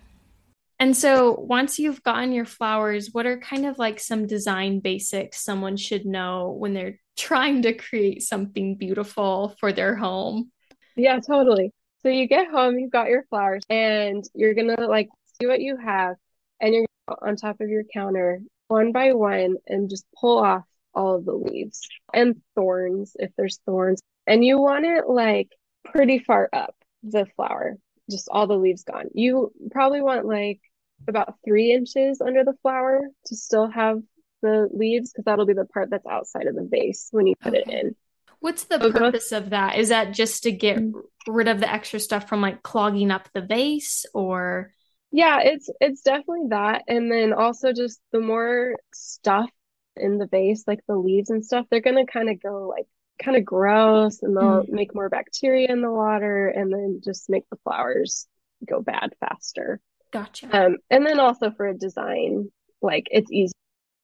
And 0.80 0.96
so 0.96 1.34
once 1.34 1.78
you've 1.78 2.02
gotten 2.04 2.32
your 2.32 2.46
flowers, 2.46 3.10
what 3.12 3.26
are 3.26 3.38
kind 3.38 3.66
of 3.66 3.78
like 3.78 4.00
some 4.00 4.26
design 4.26 4.80
basics 4.80 5.42
someone 5.42 5.76
should 5.76 6.06
know 6.06 6.56
when 6.58 6.74
they're 6.74 7.00
trying 7.18 7.62
to 7.64 7.74
create 7.74 8.24
something 8.24 8.76
beautiful 8.76 9.54
for 9.60 9.74
their 9.74 9.96
home? 9.96 10.52
Yeah, 10.96 11.20
totally. 11.20 11.74
So 12.04 12.10
you 12.10 12.28
get 12.28 12.50
home, 12.50 12.80
you've 12.80 12.92
got 12.92 13.10
your 13.10 13.24
flowers, 13.30 13.64
and 13.70 14.24
you're 14.34 14.54
gonna 14.54 14.88
like 14.88 15.10
see 15.40 15.48
what 15.48 15.60
you 15.60 15.76
have, 15.76 16.16
and 16.62 16.74
you're 16.74 16.86
on 17.22 17.36
top 17.36 17.60
of 17.60 17.68
your 17.68 17.84
counter 17.84 18.40
one 18.68 18.92
by 18.92 19.14
one 19.14 19.56
and 19.68 19.90
just 19.90 20.06
pull 20.20 20.40
off 20.40 20.64
all 20.94 21.16
of 21.16 21.26
the 21.26 21.34
leaves 21.34 21.88
and 22.14 22.42
thorns 22.56 23.16
if 23.20 23.32
there's 23.38 23.60
thorns. 23.66 24.02
And 24.26 24.44
you 24.44 24.60
want 24.60 24.86
it 24.86 25.08
like 25.08 25.50
pretty 25.84 26.20
far 26.20 26.50
up 26.52 26.76
the 27.04 27.26
flower, 27.36 27.78
just 28.10 28.30
all 28.32 28.48
the 28.48 28.58
leaves 28.58 28.84
gone. 28.84 29.10
You 29.14 29.52
probably 29.72 30.02
want 30.02 30.26
like 30.26 30.62
about 31.08 31.36
three 31.46 31.72
inches 31.72 32.22
under 32.22 32.44
the 32.44 32.56
flower 32.62 33.02
to 33.28 33.36
still 33.36 33.70
have 33.70 34.02
the 34.42 34.70
leaves 34.74 35.12
because 35.12 35.26
that'll 35.26 35.46
be 35.46 35.54
the 35.54 35.66
part 35.66 35.90
that's 35.90 36.06
outside 36.06 36.48
of 36.48 36.56
the 36.56 36.68
vase 36.70 37.10
when 37.12 37.28
you 37.28 37.36
put 37.36 37.54
okay. 37.54 37.64
it 37.68 37.86
in. 37.86 37.96
What's 38.40 38.66
the 38.66 38.80
so 38.80 38.92
purpose 38.92 39.32
of 39.32 39.52
that? 39.52 39.78
Is 39.78 39.90
that 39.90 40.12
just 40.12 40.44
to 40.44 40.52
get 40.52 40.78
mm. 40.78 40.94
rid 41.28 41.48
of 41.48 41.60
the 41.60 41.72
extra 41.72 42.00
stuff 42.00 42.28
from 42.28 42.42
like 42.42 42.64
clogging 42.64 43.12
up 43.12 43.30
the 43.34 43.42
vase 43.42 44.06
or 44.14 44.72
yeah, 45.16 45.40
it's 45.42 45.70
it's 45.80 46.02
definitely 46.02 46.48
that. 46.50 46.84
And 46.90 47.10
then 47.10 47.32
also 47.32 47.72
just 47.72 48.02
the 48.12 48.20
more 48.20 48.76
stuff 48.94 49.50
in 49.96 50.18
the 50.18 50.28
vase, 50.28 50.66
like 50.68 50.82
the 50.90 50.98
leaves 50.98 51.30
and 51.30 51.44
stuff, 51.44 51.66
they're 51.72 51.80
gonna 51.80 52.06
kind 52.06 52.30
of 52.30 52.44
go 52.44 52.68
like 52.68 52.86
kind 53.24 53.38
of 53.38 53.46
gross 53.46 54.22
and 54.24 54.36
they'll 54.36 54.64
mm. 54.64 54.70
make 54.70 54.94
more 54.94 55.08
bacteria 55.08 55.72
in 55.72 55.82
the 55.82 55.92
water 55.92 56.50
and 56.50 56.70
then 56.74 57.00
just 57.02 57.30
make 57.30 57.44
the 57.50 57.58
flowers 57.64 58.28
go 58.68 58.82
bad 58.82 59.14
faster. 59.22 59.80
Gotcha. 60.12 60.50
Um, 60.52 60.78
and 60.90 61.06
then 61.06 61.22
also 61.22 61.50
for 61.50 61.66
a 61.66 61.78
design, 61.78 62.52
like 62.82 63.08
it's 63.10 63.32
easy. 63.32 63.54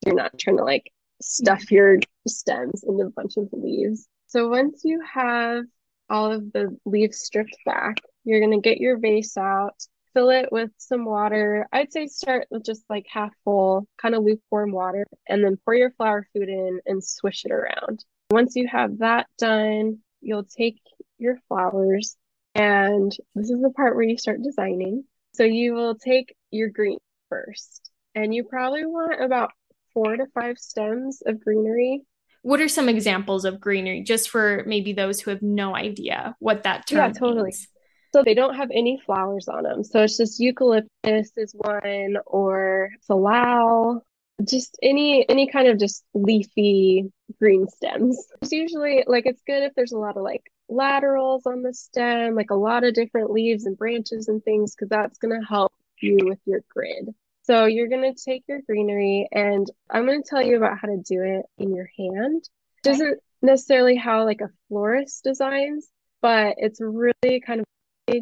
You're 0.05 0.15
not 0.15 0.39
trying 0.39 0.57
to 0.57 0.63
like 0.63 0.93
stuff 1.21 1.69
your 1.71 1.99
stems 2.25 2.85
into 2.85 3.03
a 3.03 3.09
bunch 3.09 3.35
of 3.35 3.49
leaves. 3.51 4.07
So 4.27 4.47
once 4.47 4.83
you 4.85 5.01
have 5.13 5.65
all 6.09 6.31
of 6.31 6.53
the 6.53 6.77
leaves 6.85 7.17
stripped 7.17 7.57
back, 7.65 7.97
you're 8.23 8.39
gonna 8.39 8.61
get 8.61 8.77
your 8.77 8.97
vase 8.97 9.35
out 9.35 9.75
fill 10.13 10.29
it 10.29 10.51
with 10.51 10.71
some 10.77 11.05
water. 11.05 11.67
I'd 11.71 11.91
say 11.91 12.07
start 12.07 12.47
with 12.51 12.65
just 12.65 12.83
like 12.89 13.05
half 13.09 13.31
full, 13.43 13.87
kind 14.01 14.15
of 14.15 14.23
lukewarm 14.23 14.71
water, 14.71 15.05
and 15.27 15.43
then 15.43 15.57
pour 15.63 15.75
your 15.75 15.91
flower 15.91 16.27
food 16.33 16.49
in 16.49 16.79
and 16.85 17.03
swish 17.03 17.45
it 17.45 17.51
around. 17.51 18.03
Once 18.31 18.55
you 18.55 18.67
have 18.67 18.99
that 18.99 19.27
done, 19.37 19.99
you'll 20.21 20.45
take 20.45 20.79
your 21.17 21.37
flowers, 21.47 22.15
and 22.55 23.15
this 23.35 23.49
is 23.49 23.61
the 23.61 23.71
part 23.71 23.95
where 23.95 24.05
you 24.05 24.17
start 24.17 24.41
designing. 24.41 25.03
So 25.33 25.43
you 25.43 25.73
will 25.73 25.95
take 25.95 26.35
your 26.51 26.69
green 26.69 26.97
first, 27.29 27.89
and 28.15 28.33
you 28.33 28.43
probably 28.43 28.85
want 28.85 29.23
about 29.23 29.51
four 29.93 30.15
to 30.15 30.25
five 30.33 30.57
stems 30.57 31.21
of 31.25 31.43
greenery. 31.43 32.01
What 32.43 32.59
are 32.59 32.67
some 32.67 32.89
examples 32.89 33.45
of 33.45 33.59
greenery, 33.59 34.01
just 34.01 34.29
for 34.29 34.63
maybe 34.65 34.93
those 34.93 35.21
who 35.21 35.31
have 35.31 35.41
no 35.41 35.75
idea 35.75 36.35
what 36.39 36.63
that 36.63 36.87
term 36.87 36.97
yeah, 36.97 37.11
totally. 37.11 37.43
Means? 37.43 37.67
So 38.13 38.23
they 38.23 38.33
don't 38.33 38.55
have 38.55 38.69
any 38.73 38.99
flowers 39.05 39.47
on 39.47 39.63
them. 39.63 39.83
So 39.83 40.03
it's 40.03 40.17
just 40.17 40.39
eucalyptus 40.39 41.31
is 41.37 41.53
one 41.53 42.17
or 42.25 42.89
salal, 43.01 44.03
just 44.43 44.77
any 44.81 45.27
any 45.29 45.47
kind 45.47 45.67
of 45.67 45.79
just 45.79 46.03
leafy 46.13 47.11
green 47.39 47.67
stems. 47.67 48.27
It's 48.41 48.51
usually 48.51 49.03
like 49.07 49.25
it's 49.25 49.41
good 49.47 49.63
if 49.63 49.73
there's 49.75 49.93
a 49.93 49.97
lot 49.97 50.17
of 50.17 50.23
like 50.23 50.51
laterals 50.67 51.45
on 51.45 51.61
the 51.61 51.73
stem, 51.73 52.35
like 52.35 52.49
a 52.49 52.55
lot 52.55 52.83
of 52.83 52.93
different 52.93 53.31
leaves 53.31 53.65
and 53.65 53.77
branches 53.77 54.27
and 54.27 54.43
things, 54.43 54.75
because 54.75 54.89
that's 54.89 55.17
gonna 55.17 55.45
help 55.47 55.71
you 56.01 56.17
with 56.21 56.39
your 56.45 56.61
grid. 56.69 57.09
So 57.43 57.65
you're 57.65 57.87
gonna 57.87 58.13
take 58.13 58.43
your 58.47 58.61
greenery 58.61 59.27
and 59.31 59.69
I'm 59.89 60.05
gonna 60.05 60.21
tell 60.21 60.41
you 60.41 60.57
about 60.57 60.77
how 60.79 60.87
to 60.89 60.97
do 60.97 61.23
it 61.23 61.45
in 61.57 61.73
your 61.73 61.89
hand. 61.97 62.43
It 62.83 62.89
isn't 62.89 63.19
necessarily 63.41 63.95
how 63.95 64.25
like 64.25 64.41
a 64.41 64.49
florist 64.67 65.23
designs, 65.23 65.87
but 66.21 66.55
it's 66.57 66.81
really 66.81 67.39
kind 67.45 67.61
of 67.61 67.65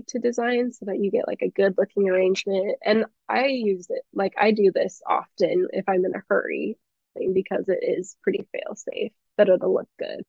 to 0.07 0.19
design 0.19 0.71
so 0.71 0.85
that 0.85 0.99
you 0.99 1.11
get 1.11 1.27
like 1.27 1.41
a 1.41 1.49
good 1.49 1.75
looking 1.77 2.09
arrangement. 2.09 2.77
And 2.83 3.05
I 3.27 3.47
use 3.47 3.87
it 3.89 4.03
like 4.13 4.33
I 4.37 4.51
do 4.51 4.71
this 4.73 5.01
often 5.07 5.67
if 5.73 5.87
I'm 5.87 6.05
in 6.05 6.15
a 6.15 6.23
hurry 6.29 6.77
because 7.33 7.67
it 7.67 7.79
is 7.81 8.15
pretty 8.21 8.47
fail 8.51 8.75
safe 8.75 9.11
that 9.37 9.49
it'll 9.49 9.73
look 9.73 9.89
good. 9.97 10.23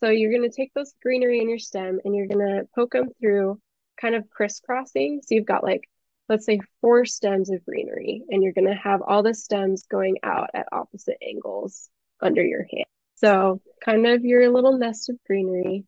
So 0.00 0.10
you're 0.10 0.30
going 0.30 0.48
to 0.48 0.54
take 0.54 0.74
those 0.74 0.92
greenery 1.02 1.40
in 1.40 1.48
your 1.48 1.58
stem 1.58 2.00
and 2.04 2.14
you're 2.14 2.26
going 2.26 2.46
to 2.46 2.68
poke 2.74 2.92
them 2.92 3.08
through 3.20 3.58
kind 4.00 4.14
of 4.14 4.28
crisscrossing. 4.28 5.22
So 5.22 5.34
you've 5.34 5.46
got 5.46 5.64
like, 5.64 5.88
let's 6.28 6.44
say 6.44 6.60
four 6.80 7.04
stems 7.06 7.50
of 7.50 7.64
greenery 7.64 8.22
and 8.28 8.42
you're 8.42 8.52
going 8.52 8.68
to 8.68 8.74
have 8.74 9.00
all 9.00 9.22
the 9.22 9.34
stems 9.34 9.84
going 9.84 10.18
out 10.22 10.50
at 10.54 10.68
opposite 10.72 11.16
angles 11.26 11.88
under 12.20 12.44
your 12.44 12.66
hand. 12.70 12.86
So 13.14 13.62
kind 13.82 14.06
of 14.06 14.24
your 14.24 14.50
little 14.50 14.76
nest 14.76 15.08
of 15.08 15.16
greenery. 15.26 15.84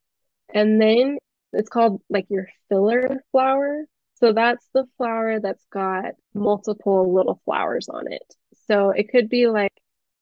And 0.54 0.80
then 0.80 1.18
it's 1.52 1.68
called 1.68 2.00
like 2.08 2.26
your 2.28 2.48
filler 2.68 3.22
flower. 3.32 3.84
So 4.14 4.32
that's 4.32 4.66
the 4.74 4.84
flower 4.96 5.40
that's 5.40 5.64
got 5.72 6.14
multiple 6.34 7.14
little 7.14 7.40
flowers 7.44 7.88
on 7.88 8.10
it. 8.10 8.34
So 8.66 8.90
it 8.90 9.10
could 9.10 9.28
be 9.28 9.46
like 9.46 9.72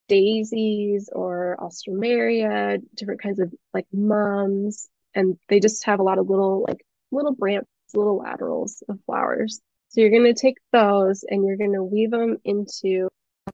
daisies 0.09 1.09
or 1.13 1.57
alstroemeria, 1.59 2.79
different 2.95 3.23
kinds 3.23 3.41
of 3.41 3.53
like 3.73 3.87
mums, 3.93 4.89
and 5.15 5.39
they 5.49 5.61
just 5.61 5.85
have 5.87 6.01
a 6.01 6.03
lot 6.03 6.19
of 6.19 6.29
little 6.29 6.65
like 6.67 6.85
little 7.11 7.35
branches, 7.35 7.69
little 7.95 8.19
laterals 8.19 8.83
of 8.89 8.99
flowers. 9.07 9.61
So 9.89 10.01
you're 10.01 10.11
going 10.11 10.33
to 10.33 10.35
take 10.35 10.59
those 10.73 11.25
and 11.29 11.47
you're 11.47 11.57
going 11.57 11.73
to 11.73 11.83
weave 11.83 12.11
them 12.11 12.37
into 12.45 13.09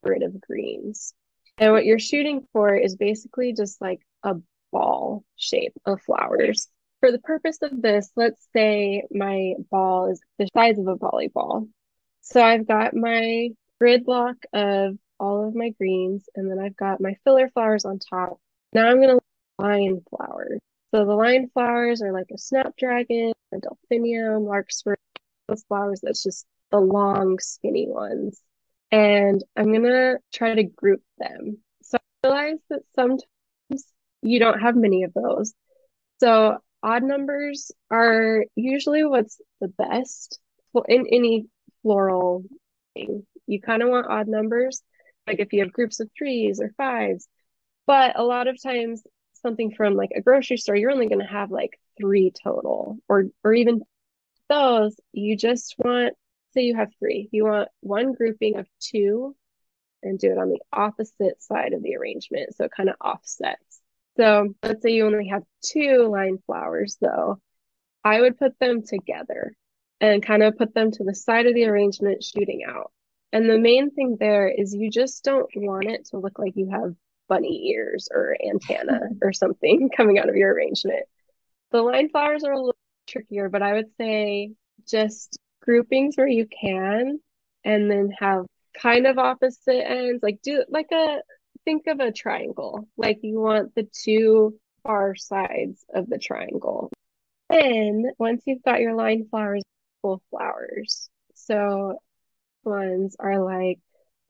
of 0.04 0.40
greens. 0.40 1.14
And 1.58 1.72
what 1.72 1.84
you're 1.84 1.98
shooting 1.98 2.46
for 2.52 2.74
is 2.74 2.96
basically 2.96 3.52
just 3.52 3.80
like 3.80 4.00
a 4.22 4.36
ball 4.72 5.24
shape 5.36 5.74
of 5.84 6.00
flowers. 6.02 6.68
For 7.02 7.10
the 7.10 7.18
purpose 7.18 7.58
of 7.62 7.82
this, 7.82 8.12
let's 8.14 8.46
say 8.52 9.02
my 9.10 9.54
ball 9.72 10.12
is 10.12 10.20
the 10.38 10.46
size 10.54 10.78
of 10.78 10.86
a 10.86 10.94
volleyball. 10.94 11.68
So 12.20 12.40
I've 12.40 12.64
got 12.64 12.94
my 12.94 13.48
grid 13.80 14.04
block 14.04 14.36
of 14.52 14.96
all 15.18 15.48
of 15.48 15.56
my 15.56 15.70
greens, 15.70 16.26
and 16.36 16.48
then 16.48 16.60
I've 16.60 16.76
got 16.76 17.00
my 17.00 17.16
filler 17.24 17.48
flowers 17.48 17.84
on 17.84 17.98
top. 17.98 18.38
Now 18.72 18.88
I'm 18.88 19.02
going 19.02 19.18
to 19.18 19.20
line 19.58 20.02
flowers. 20.10 20.60
So 20.94 21.04
the 21.04 21.14
line 21.14 21.50
flowers 21.52 22.02
are 22.02 22.12
like 22.12 22.30
a 22.32 22.38
snapdragon, 22.38 23.32
a 23.52 23.58
delphinium, 23.58 24.44
larkspur, 24.44 24.94
those 25.48 25.64
flowers 25.64 26.02
that's 26.04 26.22
just 26.22 26.46
the 26.70 26.78
long, 26.78 27.40
skinny 27.40 27.88
ones. 27.88 28.40
And 28.92 29.42
I'm 29.56 29.72
going 29.72 29.82
to 29.82 30.18
try 30.32 30.54
to 30.54 30.62
group 30.62 31.02
them. 31.18 31.58
So 31.82 31.98
I 32.22 32.28
realize 32.28 32.58
that 32.70 32.82
sometimes 32.94 33.24
you 34.22 34.38
don't 34.38 34.60
have 34.60 34.76
many 34.76 35.02
of 35.02 35.12
those. 35.14 35.52
So 36.20 36.58
odd 36.82 37.02
numbers 37.02 37.70
are 37.90 38.44
usually 38.56 39.04
what's 39.04 39.40
the 39.60 39.68
best. 39.68 40.38
Well 40.72 40.84
in 40.88 41.06
any 41.10 41.46
floral 41.82 42.44
thing 42.94 43.26
you 43.46 43.60
kind 43.60 43.82
of 43.82 43.88
want 43.88 44.06
odd 44.06 44.28
numbers 44.28 44.82
like 45.26 45.40
if 45.40 45.52
you 45.52 45.60
have 45.60 45.72
groups 45.72 46.00
of 46.00 46.10
threes 46.16 46.60
or 46.60 46.70
fives. 46.76 47.28
But 47.86 48.18
a 48.18 48.24
lot 48.24 48.48
of 48.48 48.62
times 48.62 49.02
something 49.34 49.72
from 49.72 49.94
like 49.94 50.10
a 50.14 50.22
grocery 50.22 50.56
store 50.56 50.76
you're 50.76 50.90
only 50.90 51.08
going 51.08 51.20
to 51.20 51.26
have 51.26 51.50
like 51.50 51.78
three 52.00 52.32
total 52.42 52.98
or 53.08 53.24
or 53.44 53.52
even 53.52 53.82
those 54.48 54.94
you 55.12 55.36
just 55.36 55.74
want 55.78 56.14
say 56.54 56.62
you 56.62 56.76
have 56.76 56.90
three 56.98 57.28
you 57.32 57.44
want 57.44 57.68
one 57.80 58.12
grouping 58.12 58.56
of 58.56 58.66
two 58.80 59.34
and 60.02 60.18
do 60.18 60.30
it 60.30 60.38
on 60.38 60.48
the 60.50 60.60
opposite 60.72 61.42
side 61.42 61.72
of 61.72 61.82
the 61.82 61.96
arrangement 61.96 62.54
so 62.54 62.64
it 62.64 62.72
kind 62.76 62.88
of 62.88 62.96
offsets 63.04 63.71
so 64.16 64.54
let's 64.62 64.82
say 64.82 64.90
you 64.90 65.06
only 65.06 65.28
have 65.28 65.42
two 65.62 66.08
line 66.10 66.38
flowers 66.46 66.96
though. 67.00 67.38
I 68.04 68.20
would 68.20 68.38
put 68.38 68.58
them 68.58 68.82
together 68.82 69.54
and 70.00 70.24
kind 70.24 70.42
of 70.42 70.58
put 70.58 70.74
them 70.74 70.90
to 70.90 71.04
the 71.04 71.14
side 71.14 71.46
of 71.46 71.54
the 71.54 71.64
arrangement 71.66 72.22
shooting 72.22 72.62
out. 72.66 72.90
And 73.32 73.48
the 73.48 73.58
main 73.58 73.90
thing 73.90 74.16
there 74.18 74.48
is 74.48 74.74
you 74.74 74.90
just 74.90 75.24
don't 75.24 75.48
want 75.54 75.86
it 75.86 76.06
to 76.06 76.18
look 76.18 76.38
like 76.38 76.52
you 76.56 76.70
have 76.70 76.94
bunny 77.28 77.70
ears 77.70 78.08
or 78.12 78.36
antenna 78.44 79.00
or 79.22 79.32
something 79.32 79.88
coming 79.96 80.18
out 80.18 80.28
of 80.28 80.36
your 80.36 80.52
arrangement. 80.52 81.04
The 81.70 81.80
line 81.80 82.10
flowers 82.10 82.44
are 82.44 82.52
a 82.52 82.58
little 82.58 82.76
trickier, 83.06 83.48
but 83.48 83.62
I 83.62 83.74
would 83.74 83.90
say 83.96 84.52
just 84.86 85.38
groupings 85.62 86.16
where 86.16 86.28
you 86.28 86.46
can 86.46 87.20
and 87.64 87.90
then 87.90 88.12
have 88.18 88.44
kind 88.80 89.06
of 89.06 89.18
opposite 89.18 89.88
ends 89.88 90.22
like 90.22 90.40
do 90.42 90.64
like 90.68 90.90
a 90.92 91.18
think 91.64 91.86
of 91.86 92.00
a 92.00 92.12
triangle. 92.12 92.88
Like 92.96 93.20
you 93.22 93.40
want 93.40 93.74
the 93.74 93.88
two 93.92 94.58
far 94.82 95.14
sides 95.14 95.84
of 95.94 96.08
the 96.08 96.18
triangle. 96.18 96.90
Then 97.50 98.06
once 98.18 98.42
you've 98.46 98.62
got 98.62 98.80
your 98.80 98.94
line 98.94 99.26
flowers, 99.30 99.62
full 100.00 100.22
flowers. 100.30 101.08
So 101.34 101.98
ones 102.64 103.16
are 103.18 103.42
like 103.42 103.78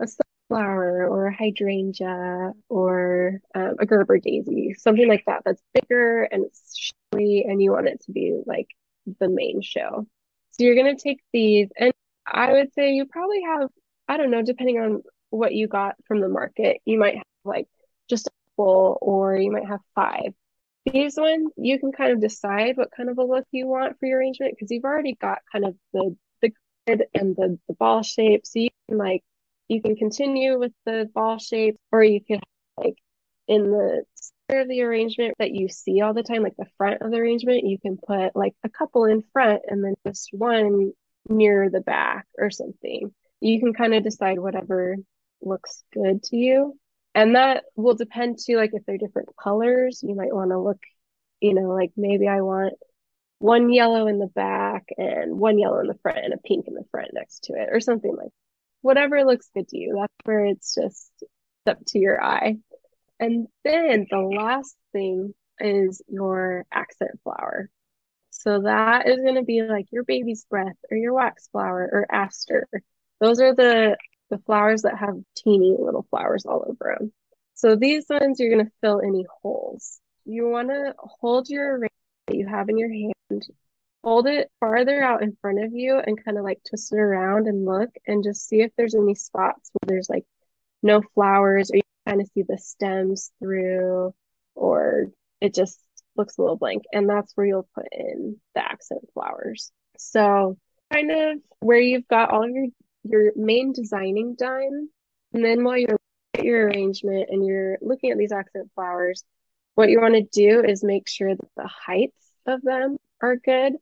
a 0.01 0.07
sunflower 0.07 1.09
or 1.09 1.27
a 1.27 1.35
hydrangea 1.35 2.53
or 2.69 3.41
um, 3.55 3.75
a 3.79 3.87
Gerber 3.87 4.19
daisy, 4.19 4.75
something 4.75 5.09
like 5.09 5.25
that. 5.27 5.43
That's 5.45 5.63
bigger 5.75 6.25
and 6.25 6.45
it's 6.45 6.93
showy, 7.13 7.45
and 7.49 7.63
you 7.63 7.73
want 7.73 7.89
it 7.89 8.03
to 8.03 8.13
be 8.13 8.41
like 8.47 8.69
the 9.21 9.29
main 9.29 9.63
show. 9.63 10.07
So 10.53 10.65
you're 10.65 10.77
gonna 10.77 10.97
take 10.97 11.21
these, 11.33 11.69
and 11.77 11.93
I 12.27 12.53
would 12.53 12.73
say 12.75 12.93
you 12.93 13.07
probably 13.07 13.43
have 13.43 13.69
I 14.09 14.17
don't 14.17 14.31
know, 14.31 14.43
depending 14.43 14.79
on 14.79 15.03
what 15.33 15.55
you 15.55 15.69
got 15.69 15.97
from 16.07 16.21
the 16.21 16.29
market. 16.29 16.81
You 16.85 16.99
might 16.99 17.17
have 17.17 17.25
like 17.45 17.69
just 18.09 18.29
a 18.29 18.31
full, 18.57 18.99
or 19.01 19.37
you 19.37 19.51
might 19.51 19.67
have 19.67 19.81
five. 19.95 20.35
these 20.87 21.17
ones, 21.17 21.53
you 21.57 21.79
can 21.79 21.93
kind 21.93 22.13
of 22.13 22.21
decide 22.21 22.77
what 22.77 22.91
kind 22.97 23.09
of 23.11 23.19
a 23.19 23.25
look 23.25 23.47
you 23.53 23.67
want 23.67 23.99
for 23.99 24.07
your 24.07 24.19
arrangement 24.19 24.55
because 24.55 24.71
you've 24.71 24.85
already 24.85 25.15
got 25.21 25.39
kind 25.51 25.65
of 25.65 25.77
the 25.93 26.17
the 26.43 26.53
grid 26.87 27.05
and 27.15 27.37
the, 27.37 27.59
the 27.69 27.75
ball 27.75 28.03
shape. 28.03 28.47
So 28.47 28.61
you 28.61 28.71
can 28.89 28.99
like 28.99 29.23
you 29.69 29.81
can 29.83 29.97
continue 29.97 30.59
with 30.59 30.73
the 30.87 31.09
ball 31.15 31.39
shape 31.39 31.79
or 31.93 32.05
you 32.05 32.21
can 32.21 32.41
like 32.77 32.97
in 33.49 33.71
the 33.71 34.05
center 34.15 34.63
of 34.63 34.69
the 34.69 34.83
arrangement 34.83 35.35
that 35.39 35.53
you 35.53 35.69
see 35.69 36.01
all 36.01 36.15
the 36.15 36.23
time, 36.23 36.43
like 36.43 36.57
the 36.57 36.67
front 36.77 37.03
of 37.03 37.11
the 37.11 37.19
arrangement, 37.19 37.67
you 37.67 37.79
can 37.79 37.97
put 37.97 38.37
like 38.37 38.55
a 38.65 38.69
couple 38.69 39.05
in 39.05 39.23
front 39.33 39.63
and 39.69 39.85
then 39.85 39.95
just 40.07 40.31
one 40.33 40.93
near 41.29 41.71
the 41.71 41.81
back 41.81 42.27
or 42.39 42.51
something. 42.51 43.13
You 43.41 43.61
can 43.61 43.73
kind 43.73 43.95
of 43.95 44.05
decide 44.05 44.39
whatever 44.39 44.97
looks 45.43 45.85
good 45.93 46.23
to 46.25 46.37
you. 46.37 46.79
And 47.15 47.37
that 47.37 47.65
will 47.77 47.95
depend 47.95 48.39
too, 48.39 48.57
like 48.57 48.71
if 48.73 48.85
they're 48.87 48.99
different 48.99 49.29
colors, 49.37 50.01
you 50.03 50.15
might 50.15 50.35
want 50.35 50.51
to 50.51 50.59
look, 50.59 50.79
you 51.41 51.55
know, 51.55 51.69
like 51.69 51.93
maybe 51.97 52.27
I 52.27 52.41
want 52.41 52.75
one 53.39 53.73
yellow 53.73 54.07
in 54.07 54.19
the 54.19 54.29
back 54.29 54.87
and 54.97 55.39
one 55.39 55.59
yellow 55.59 55.81
in 55.81 55.89
the 55.89 55.99
front 56.03 56.19
and 56.19 56.33
a 56.33 56.39
pink 56.39 56.67
in 56.69 56.75
the 56.75 56.85
front 56.91 57.11
next 57.13 57.45
to 57.45 57.55
it 57.55 57.69
or 57.73 57.81
something 57.81 58.15
like 58.17 58.31
whatever 58.81 59.25
looks 59.25 59.51
good 59.55 59.69
to 59.69 59.79
you. 59.79 59.97
That's 60.01 60.13
where 60.25 60.47
it's 60.47 60.75
just 60.75 61.11
up 61.67 61.79
to 61.89 61.99
your 61.99 62.23
eye. 62.23 62.57
And 63.21 63.47
then 63.65 64.07
the 64.11 64.19
last 64.19 64.77
thing 64.93 65.35
is 65.61 66.03
your 66.09 66.67
accent 66.73 67.21
flower. 67.23 67.69
So 68.31 68.63
that 68.63 69.09
is 69.09 69.19
going 69.21 69.37
to 69.37 69.45
be 69.45 69.63
like 69.63 69.87
your 69.93 70.05
baby's 70.05 70.45
breath 70.49 70.77
or 70.91 70.97
your 70.97 71.13
wax 71.13 71.49
flower 71.53 71.89
or 71.93 72.07
aster. 72.11 72.67
Those 73.21 73.41
are 73.41 73.55
the 73.55 73.97
the 74.33 74.39
flowers 74.39 74.83
that 74.83 74.97
have 74.97 75.15
teeny 75.37 75.77
little 75.79 76.07
flowers 76.09 76.47
all 76.47 76.65
over 76.67 76.97
them. 76.99 77.13
So 77.53 77.77
these 77.77 78.07
ones 78.09 78.41
you're 78.41 78.51
going 78.51 78.65
to 78.65 78.73
fill 78.81 79.03
any 79.03 79.27
holes. 79.43 80.01
You 80.25 80.49
want 80.49 80.71
to 80.71 80.95
hold 80.99 81.51
your 81.51 81.79
ring 81.79 81.91
that 82.27 82.37
you 82.37 82.47
have 82.47 82.71
in 82.71 82.79
your 82.79 82.91
hand, 82.91 83.47
hold 84.03 84.27
it 84.27 84.51
farther 84.59 85.03
out 85.03 85.23
in 85.23 85.37
front 85.43 85.63
of 85.63 85.75
you 85.75 85.99
and 85.99 86.25
kind 86.25 86.39
of 86.39 86.45
like 86.45 86.61
twist 86.67 86.95
it 86.95 86.99
around 86.99 87.47
and 87.47 87.67
look 87.67 87.91
and 88.07 88.25
just 88.25 88.49
see 88.49 88.63
if 88.63 88.73
there's 88.77 88.95
any 88.95 89.15
spots 89.15 89.71
where 89.73 89.87
there's 89.87 90.09
like 90.09 90.25
no 90.83 91.03
flowers 91.15 91.71
or 91.71 91.77
you 91.77 91.83
kind 92.09 92.23
of 92.23 92.29
see 92.33 92.43
the 92.43 92.57
stems 92.57 93.33
through 93.39 94.15
or 94.55 95.09
it 95.43 95.55
just 95.55 95.79
looks 96.17 96.39
a 96.39 96.41
little 96.41 96.57
blank. 96.57 96.85
And 96.91 97.07
that's 97.07 97.33
where 97.35 97.47
you'll 97.47 97.69
put 97.75 97.89
in 97.93 98.41
the 98.55 98.65
accent 98.65 99.03
flowers. 99.13 99.71
So 99.99 100.57
kind 100.91 101.11
of 101.11 101.39
where 101.61 101.79
you've 101.79 102.09
got 102.09 102.31
all 102.31 102.45
of 102.45 102.51
your 102.51 102.69
your 103.05 103.33
main 103.37 103.73
designing 103.73 104.35
done. 104.35 104.89
And 105.33 105.45
then 105.45 105.65
while 105.65 105.79
you're 105.79 105.99
at 106.35 106.45
your 106.45 106.67
arrangement 106.67 107.29
and 107.31 107.45
you're 107.45 107.79
looking 107.81 108.11
at 108.11 108.19
these 108.19 108.33
accent 108.33 108.71
flowers, 108.75 109.25
what 109.75 109.89
you 109.89 110.01
want 110.01 110.15
to 110.15 110.23
do 110.23 110.63
is 110.63 110.85
make 110.85 111.09
sure 111.09 111.35
that 111.35 111.49
the 111.57 111.69
heights 111.69 112.33
of 112.47 112.63
them 112.63 112.99
are 113.21 113.37
good. 113.37 113.75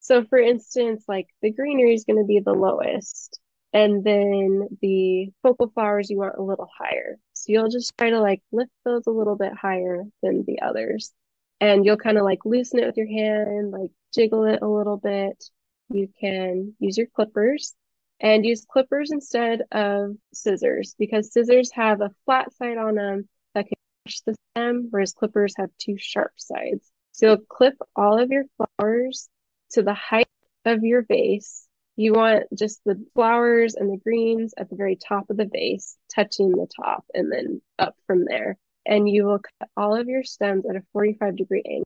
So 0.00 0.24
for 0.24 0.38
instance, 0.38 1.04
like 1.08 1.28
the 1.42 1.52
greenery 1.52 1.94
is 1.94 2.04
going 2.04 2.18
to 2.18 2.26
be 2.26 2.40
the 2.40 2.52
lowest 2.52 3.38
and 3.72 4.02
then 4.04 4.68
the 4.82 5.30
focal 5.42 5.70
flowers 5.70 6.10
you 6.10 6.18
want 6.18 6.36
a 6.38 6.42
little 6.42 6.68
higher. 6.76 7.16
So 7.34 7.46
you'll 7.48 7.68
just 7.68 7.92
try 7.96 8.10
to 8.10 8.20
like 8.20 8.42
lift 8.52 8.72
those 8.84 9.06
a 9.06 9.10
little 9.10 9.36
bit 9.36 9.52
higher 9.54 10.04
than 10.22 10.44
the 10.46 10.60
others. 10.62 11.12
And 11.60 11.84
you'll 11.84 11.98
kind 11.98 12.18
of 12.18 12.24
like 12.24 12.44
loosen 12.44 12.80
it 12.80 12.86
with 12.86 12.96
your 12.96 13.06
hand, 13.06 13.70
like 13.70 13.90
jiggle 14.14 14.44
it 14.44 14.60
a 14.62 14.68
little 14.68 14.96
bit. 14.96 15.42
You 15.90 16.08
can 16.20 16.74
use 16.78 16.96
your 16.96 17.06
clippers 17.08 17.74
and 18.20 18.44
use 18.44 18.66
clippers 18.70 19.10
instead 19.10 19.62
of 19.72 20.16
scissors 20.32 20.94
because 20.98 21.32
scissors 21.32 21.70
have 21.72 22.00
a 22.00 22.10
flat 22.24 22.52
side 22.54 22.76
on 22.76 22.94
them 22.94 23.28
that 23.54 23.66
can 23.66 23.76
push 24.04 24.20
the 24.20 24.34
stem, 24.54 24.88
whereas 24.90 25.12
clippers 25.12 25.54
have 25.56 25.70
two 25.78 25.96
sharp 25.98 26.32
sides. 26.36 26.90
So 27.12 27.26
you'll 27.26 27.38
clip 27.48 27.74
all 27.96 28.18
of 28.18 28.30
your 28.30 28.44
flowers 28.56 29.28
to 29.72 29.82
the 29.82 29.94
height 29.94 30.28
of 30.64 30.84
your 30.84 31.02
vase. 31.02 31.66
You 31.96 32.12
want 32.12 32.44
just 32.56 32.80
the 32.84 33.02
flowers 33.14 33.74
and 33.74 33.90
the 33.90 33.98
greens 34.02 34.54
at 34.56 34.70
the 34.70 34.76
very 34.76 34.96
top 34.96 35.28
of 35.30 35.36
the 35.36 35.48
vase, 35.50 35.96
touching 36.14 36.50
the 36.50 36.68
top 36.82 37.04
and 37.14 37.30
then 37.32 37.60
up 37.78 37.94
from 38.06 38.24
there. 38.24 38.56
And 38.86 39.08
you 39.08 39.24
will 39.24 39.40
cut 39.60 39.68
all 39.76 39.94
of 39.94 40.08
your 40.08 40.24
stems 40.24 40.64
at 40.68 40.76
a 40.76 40.82
45 40.92 41.36
degree 41.36 41.62
angle. 41.66 41.84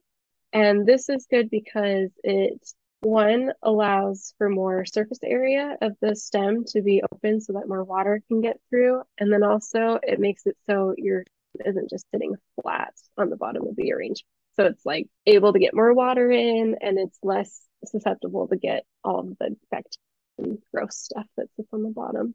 And 0.53 0.87
this 0.87 1.09
is 1.09 1.27
good 1.29 1.51
because 1.51 2.11
it 2.23 2.61
one 3.05 3.53
allows 3.63 4.35
for 4.39 4.49
more 4.49 4.85
surface 4.85 5.19
area 5.23 5.77
of 5.81 5.93
the 6.01 6.17
stem 6.17 6.65
to 6.69 6.83
be 6.83 7.03
open 7.13 7.41
so 7.41 7.55
that 7.55 7.69
more 7.69 7.85
water 7.85 8.23
can 8.29 8.41
get 8.41 8.61
through. 8.71 9.03
And 9.19 9.33
then 9.33 9.43
also 9.43 9.99
it 10.03 10.19
makes 10.19 10.47
it 10.47 10.57
so 10.69 10.95
your 10.97 11.25
isn't 11.65 11.91
just 11.91 12.07
sitting 12.11 12.35
flat 12.61 12.95
on 13.17 13.31
the 13.31 13.37
bottom 13.37 13.67
of 13.67 13.77
the 13.77 13.93
arrangement. 13.93 14.27
So 14.57 14.65
it's 14.65 14.85
like 14.85 15.09
able 15.27 15.53
to 15.53 15.59
get 15.59 15.75
more 15.75 15.93
water 15.93 16.31
in 16.31 16.77
and 16.81 16.99
it's 16.99 17.19
less 17.23 17.61
susceptible 17.85 18.49
to 18.49 18.57
get 18.57 18.85
all 19.03 19.21
of 19.21 19.39
the 19.39 19.57
bacteria 19.71 19.99
and 20.39 20.59
gross 20.73 20.97
stuff 20.97 21.27
that 21.37 21.47
sits 21.57 21.69
on 21.73 21.83
the 21.83 21.91
bottom. 21.91 22.35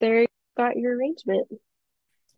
There 0.00 0.22
you 0.22 0.26
got 0.56 0.76
your 0.76 0.96
arrangement. 0.96 1.48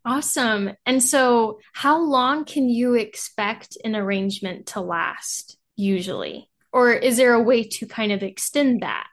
Awesome. 0.05 0.71
And 0.85 1.03
so 1.03 1.59
how 1.73 2.01
long 2.01 2.45
can 2.45 2.69
you 2.69 2.95
expect 2.95 3.77
an 3.85 3.97
arrangement 3.97 4.67
to 4.69 4.81
last 4.81 5.59
usually? 5.75 6.49
Or 6.77 6.93
is 6.93 7.17
there 7.17 7.33
a 7.33 7.41
way 7.41 7.65
to 7.65 7.87
kind 7.87 8.13
of 8.13 8.23
extend 8.23 8.83
that? 8.83 9.07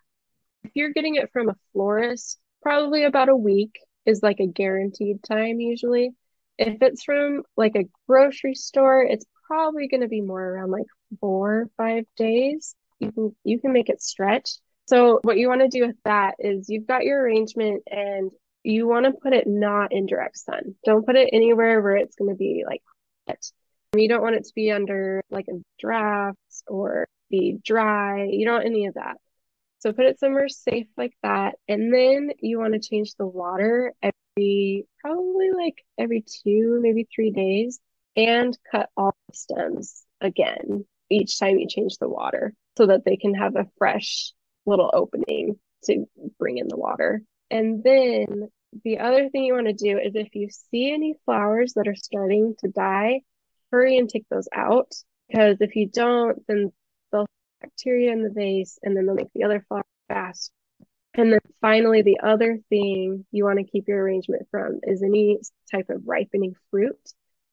If 0.66 0.72
you're 0.76 0.92
getting 0.92 1.16
it 1.16 1.32
from 1.32 1.48
a 1.48 1.56
florist, 1.72 2.38
probably 2.62 3.06
about 3.06 3.30
a 3.30 3.38
week 3.38 3.80
is 4.06 4.22
like 4.22 4.42
a 4.42 4.48
guaranteed 4.48 5.24
time 5.24 5.62
usually. 5.62 6.12
If 6.58 6.82
it's 6.82 7.06
from 7.06 7.44
like 7.56 7.78
a 7.78 7.88
grocery 8.06 8.56
store, 8.56 9.02
it's 9.04 9.24
probably 9.48 9.88
going 9.88 10.02
to 10.02 10.10
be 10.10 10.20
more 10.20 10.44
around 10.44 10.72
like 10.72 10.88
four 11.22 11.54
or 11.54 11.70
five 11.78 12.04
days. 12.18 12.76
You 13.00 13.14
can 13.14 13.36
you 13.46 13.62
can 13.62 13.72
make 13.72 13.88
it 13.88 14.02
stretch. 14.02 14.50
So 14.90 15.22
what 15.22 15.38
you 15.38 15.48
want 15.48 15.62
to 15.62 15.70
do 15.70 15.88
with 15.88 15.96
that 16.04 16.36
is 16.40 16.68
you've 16.68 16.86
got 16.86 17.06
your 17.06 17.22
arrangement 17.22 17.84
and 17.90 18.30
you 18.64 18.90
want 18.90 19.06
to 19.06 19.14
put 19.14 19.32
it 19.32 19.48
not 19.48 19.94
in 19.94 20.06
direct 20.06 20.38
sun. 20.38 20.76
Don't 20.84 21.06
put 21.06 21.16
it 21.16 21.30
anywhere 21.32 21.82
where 21.82 21.96
it's 21.96 22.18
going 22.18 22.30
to 22.30 22.36
be 22.36 22.66
like 22.68 22.82
hot. 23.26 23.38
You 23.96 24.10
don't 24.10 24.22
want 24.22 24.36
it 24.36 24.44
to 24.44 24.54
be 24.54 24.70
under 24.70 25.24
like 25.30 25.46
a 25.48 25.62
draft 25.80 26.38
or 26.68 27.08
be 27.34 27.60
dry. 27.66 28.26
You 28.26 28.46
don't 28.46 28.56
want 28.56 28.66
any 28.68 28.86
of 28.86 28.94
that. 28.94 29.18
So 29.80 29.92
put 29.92 30.06
it 30.06 30.20
somewhere 30.20 30.48
safe 30.48 30.88
like 30.96 31.14
that. 31.24 31.56
And 31.68 31.94
then 31.94 32.32
you 32.40 32.60
want 32.60 32.74
to 32.74 32.80
change 32.80 33.16
the 33.16 33.26
water 33.26 33.94
every, 34.02 34.86
probably 35.02 35.52
like 35.52 35.84
every 35.98 36.22
two, 36.22 36.80
maybe 36.82 37.08
three 37.14 37.32
days, 37.32 37.80
and 38.16 38.58
cut 38.72 38.90
all 38.96 39.16
the 39.28 39.36
stems 39.36 40.04
again 40.22 40.86
each 41.10 41.38
time 41.40 41.58
you 41.58 41.68
change 41.68 41.98
the 41.98 42.08
water 42.08 42.54
so 42.78 42.86
that 42.88 43.04
they 43.04 43.18
can 43.18 43.34
have 43.34 43.56
a 43.56 43.68
fresh 43.78 44.32
little 44.66 44.90
opening 44.94 45.60
to 45.86 46.06
bring 46.40 46.60
in 46.60 46.68
the 46.68 46.78
water. 46.78 47.22
And 47.52 47.84
then 47.84 48.50
the 48.84 49.00
other 49.00 49.30
thing 49.30 49.44
you 49.44 49.54
want 49.54 49.68
to 49.68 49.74
do 49.74 49.98
is 49.98 50.14
if 50.16 50.34
you 50.34 50.50
see 50.72 50.92
any 50.92 51.16
flowers 51.26 51.74
that 51.74 51.88
are 51.88 51.96
starting 51.96 52.56
to 52.60 52.70
die, 52.70 53.22
hurry 53.72 53.98
and 53.98 54.08
take 54.08 54.28
those 54.30 54.48
out. 54.54 54.94
Because 55.28 55.58
if 55.62 55.76
you 55.76 55.88
don't, 55.88 56.42
then 56.48 56.72
bacteria 57.64 58.12
in 58.12 58.24
the 58.24 58.30
vase 58.30 58.78
and 58.84 58.96
then 58.96 59.06
they'll 59.06 59.16
make 59.16 59.34
the 59.34 59.46
other 59.46 59.66
flower 59.68 59.86
fast. 60.08 60.52
And 61.16 61.32
then 61.32 61.40
finally, 61.62 62.02
the 62.02 62.20
other 62.24 62.60
thing 62.70 63.26
you 63.32 63.46
want 63.46 63.60
to 63.60 63.66
keep 63.66 63.88
your 63.88 64.02
arrangement 64.02 64.48
from 64.52 64.80
is 64.84 65.04
any 65.04 65.38
type 65.72 65.90
of 65.90 66.08
ripening 66.08 66.56
fruit, 66.72 66.98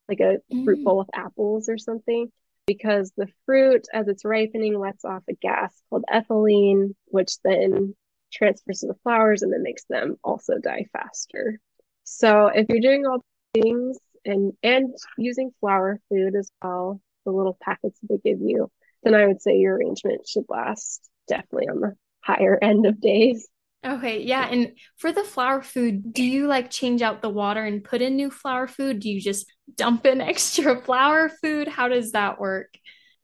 like 0.08 0.20
a 0.20 0.38
mm. 0.52 0.64
fruit 0.64 0.82
bowl 0.82 1.00
of 1.00 1.10
apples 1.14 1.68
or 1.68 1.76
something, 1.76 2.30
because 2.66 3.12
the 3.16 3.28
fruit, 3.44 3.86
as 3.92 4.08
it's 4.08 4.24
ripening, 4.24 4.78
lets 4.78 5.04
off 5.04 5.22
a 5.28 5.34
gas 5.34 5.74
called 5.90 6.04
ethylene, 6.10 6.94
which 7.06 7.32
then 7.44 7.94
transfers 8.32 8.80
to 8.80 8.86
the 8.86 8.98
flowers 9.02 9.42
and 9.42 9.52
then 9.52 9.62
makes 9.62 9.84
them 9.84 10.16
also 10.24 10.58
die 10.58 10.86
faster. 10.92 11.58
So 12.04 12.46
if 12.46 12.66
you're 12.68 12.80
doing 12.80 13.06
all 13.06 13.22
things 13.54 13.98
and 14.24 14.52
and 14.62 14.94
using 15.18 15.50
flower 15.60 16.00
food 16.08 16.34
as 16.34 16.50
well, 16.62 17.00
the 17.24 17.32
little 17.32 17.58
packets 17.60 17.98
they 18.08 18.18
give 18.24 18.40
you, 18.40 18.70
then 19.02 19.14
I 19.14 19.26
would 19.26 19.40
say 19.40 19.56
your 19.56 19.76
arrangement 19.76 20.26
should 20.28 20.44
last 20.48 21.08
definitely 21.28 21.68
on 21.68 21.80
the 21.80 21.96
higher 22.22 22.58
end 22.62 22.86
of 22.86 23.00
days. 23.00 23.48
Okay, 23.84 24.22
yeah. 24.22 24.46
And 24.46 24.72
for 24.98 25.10
the 25.10 25.24
flower 25.24 25.62
food, 25.62 26.12
do 26.12 26.22
you 26.22 26.46
like 26.46 26.70
change 26.70 27.00
out 27.00 27.22
the 27.22 27.30
water 27.30 27.64
and 27.64 27.82
put 27.82 28.02
in 28.02 28.14
new 28.14 28.30
flower 28.30 28.68
food? 28.68 29.00
Do 29.00 29.08
you 29.08 29.20
just 29.20 29.50
dump 29.74 30.04
in 30.04 30.20
extra 30.20 30.80
flower 30.82 31.30
food? 31.30 31.66
How 31.66 31.88
does 31.88 32.12
that 32.12 32.38
work? 32.38 32.74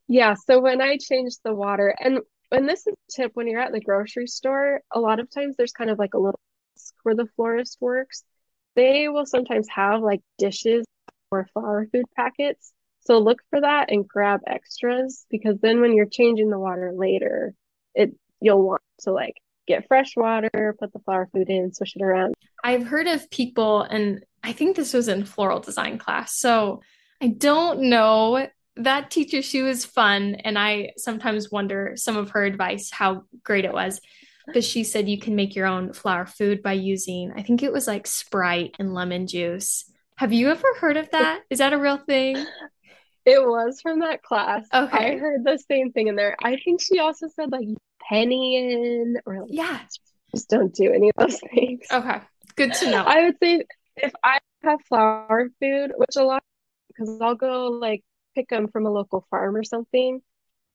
Yeah, 0.09 0.35
so 0.35 0.61
when 0.61 0.81
I 0.81 0.99
change 0.99 1.35
the 1.45 1.55
water, 1.55 1.95
and 1.99 2.21
and 2.53 2.69
this 2.69 2.87
is 2.87 2.95
a 2.95 3.13
tip 3.23 3.33
when 3.35 3.49
you're 3.49 3.61
at 3.61 3.73
the 3.73 3.81
grocery 3.81 4.29
store, 4.29 4.81
a 4.93 5.01
lot 5.01 5.19
of 5.19 5.29
times 5.31 5.57
there's 5.57 5.73
kind 5.73 5.91
of 5.91 5.99
like 5.99 6.15
a 6.15 6.19
little 6.19 6.41
where 7.03 7.15
the 7.15 7.27
florist 7.35 7.79
works. 7.81 8.23
They 8.77 9.09
will 9.09 9.27
sometimes 9.27 9.67
have 9.75 10.01
like 10.03 10.21
dishes 10.39 10.87
or 11.31 11.49
flower 11.53 11.89
food 11.93 12.05
packets 12.15 12.73
so 13.07 13.19
look 13.19 13.41
for 13.51 13.61
that 13.61 13.91
and 13.91 14.07
grab 14.07 14.41
extras 14.47 15.27
because 15.31 15.59
then 15.61 15.81
when 15.81 15.95
you're 15.95 16.07
changing 16.07 16.51
the 16.51 16.59
water 16.59 16.93
later, 16.95 17.55
it 17.95 18.13
you'll 18.41 18.63
want 18.63 18.83
to 19.01 19.13
like 19.13 19.37
get 19.67 19.87
fresh 19.89 20.17
water, 20.17 20.77
put 20.79 20.93
the 20.93 20.99
flower 21.01 21.29
food 21.33 21.49
in, 21.49 21.73
swish 21.73 21.95
it 21.97 22.03
around. 22.03 22.35
I've 22.63 22.87
heard 22.87 23.07
of 23.07 23.31
people 23.31 23.83
and 23.83 24.25
I 24.43 24.53
think 24.53 24.77
this 24.77 24.93
was 24.93 25.09
in 25.09 25.25
floral 25.25 25.61
design 25.61 25.99
class. 25.99 26.37
So 26.37 26.83
I 27.21 27.29
don't 27.29 27.83
know 27.83 28.49
that 28.77 29.11
teacher, 29.11 29.43
she 29.43 29.63
was 29.63 29.85
fun. 29.85 30.37
And 30.37 30.59
I 30.59 30.93
sometimes 30.97 31.51
wonder 31.51 31.93
some 31.97 32.17
of 32.17 32.31
her 32.31 32.45
advice, 32.45 32.91
how 32.91 33.23
great 33.43 33.65
it 33.65 33.73
was. 33.73 34.01
But 34.53 34.63
she 34.63 34.85
said 34.85 35.09
you 35.09 35.19
can 35.19 35.35
make 35.35 35.57
your 35.57 35.67
own 35.67 35.93
flower 35.93 36.27
food 36.27 36.63
by 36.63 36.75
using, 36.75 37.33
I 37.35 37.43
think 37.43 37.63
it 37.63 37.73
was 37.73 37.89
like 37.89 38.07
Sprite 38.07 38.77
and 38.79 38.95
lemon 38.95 39.27
juice. 39.27 39.91
Have 40.17 40.33
you 40.33 40.51
ever 40.51 40.67
heard 40.79 40.97
of 40.97 41.11
that? 41.11 41.43
Is 41.51 41.59
that 41.59 41.73
a 41.73 41.79
real 41.79 41.99
thing? 41.99 42.37
It 43.27 43.45
was 43.45 43.81
from 43.81 44.01
that 44.01 44.23
class. 44.23 44.67
Okay. 44.73 45.15
I 45.15 45.19
heard 45.19 45.45
the 45.45 45.59
same 45.69 45.91
thing 45.93 46.07
in 46.07 46.15
there. 46.17 46.37
I 46.43 46.57
think 46.65 46.81
she 46.81 47.01
also 47.01 47.27
said 47.29 47.51
like 47.51 47.67
penny 48.09 48.57
in 48.57 49.17
or 49.27 49.41
like 49.41 49.51
Yeah. 49.51 49.81
just 50.33 50.49
don't 50.49 50.73
do 50.73 50.93
any 50.93 51.11
of 51.11 51.15
those 51.19 51.41
things. 51.41 51.87
Okay. 51.93 52.21
Good 52.55 52.73
to 52.75 52.91
know. 52.91 53.03
I 53.05 53.25
would 53.25 53.37
say 53.43 53.65
if 53.97 54.13
I 54.23 54.39
have 54.63 54.81
flower 54.83 55.51
food, 55.61 55.93
which 55.97 56.17
a 56.17 56.23
lot 56.23 56.43
because 56.89 57.21
I'll 57.21 57.35
go 57.35 57.67
like 57.67 58.03
pick 58.35 58.49
them 58.49 58.69
from 58.69 58.87
a 58.87 58.91
local 58.91 59.27
farm 59.31 59.57
or 59.57 59.65
something, 59.65 60.21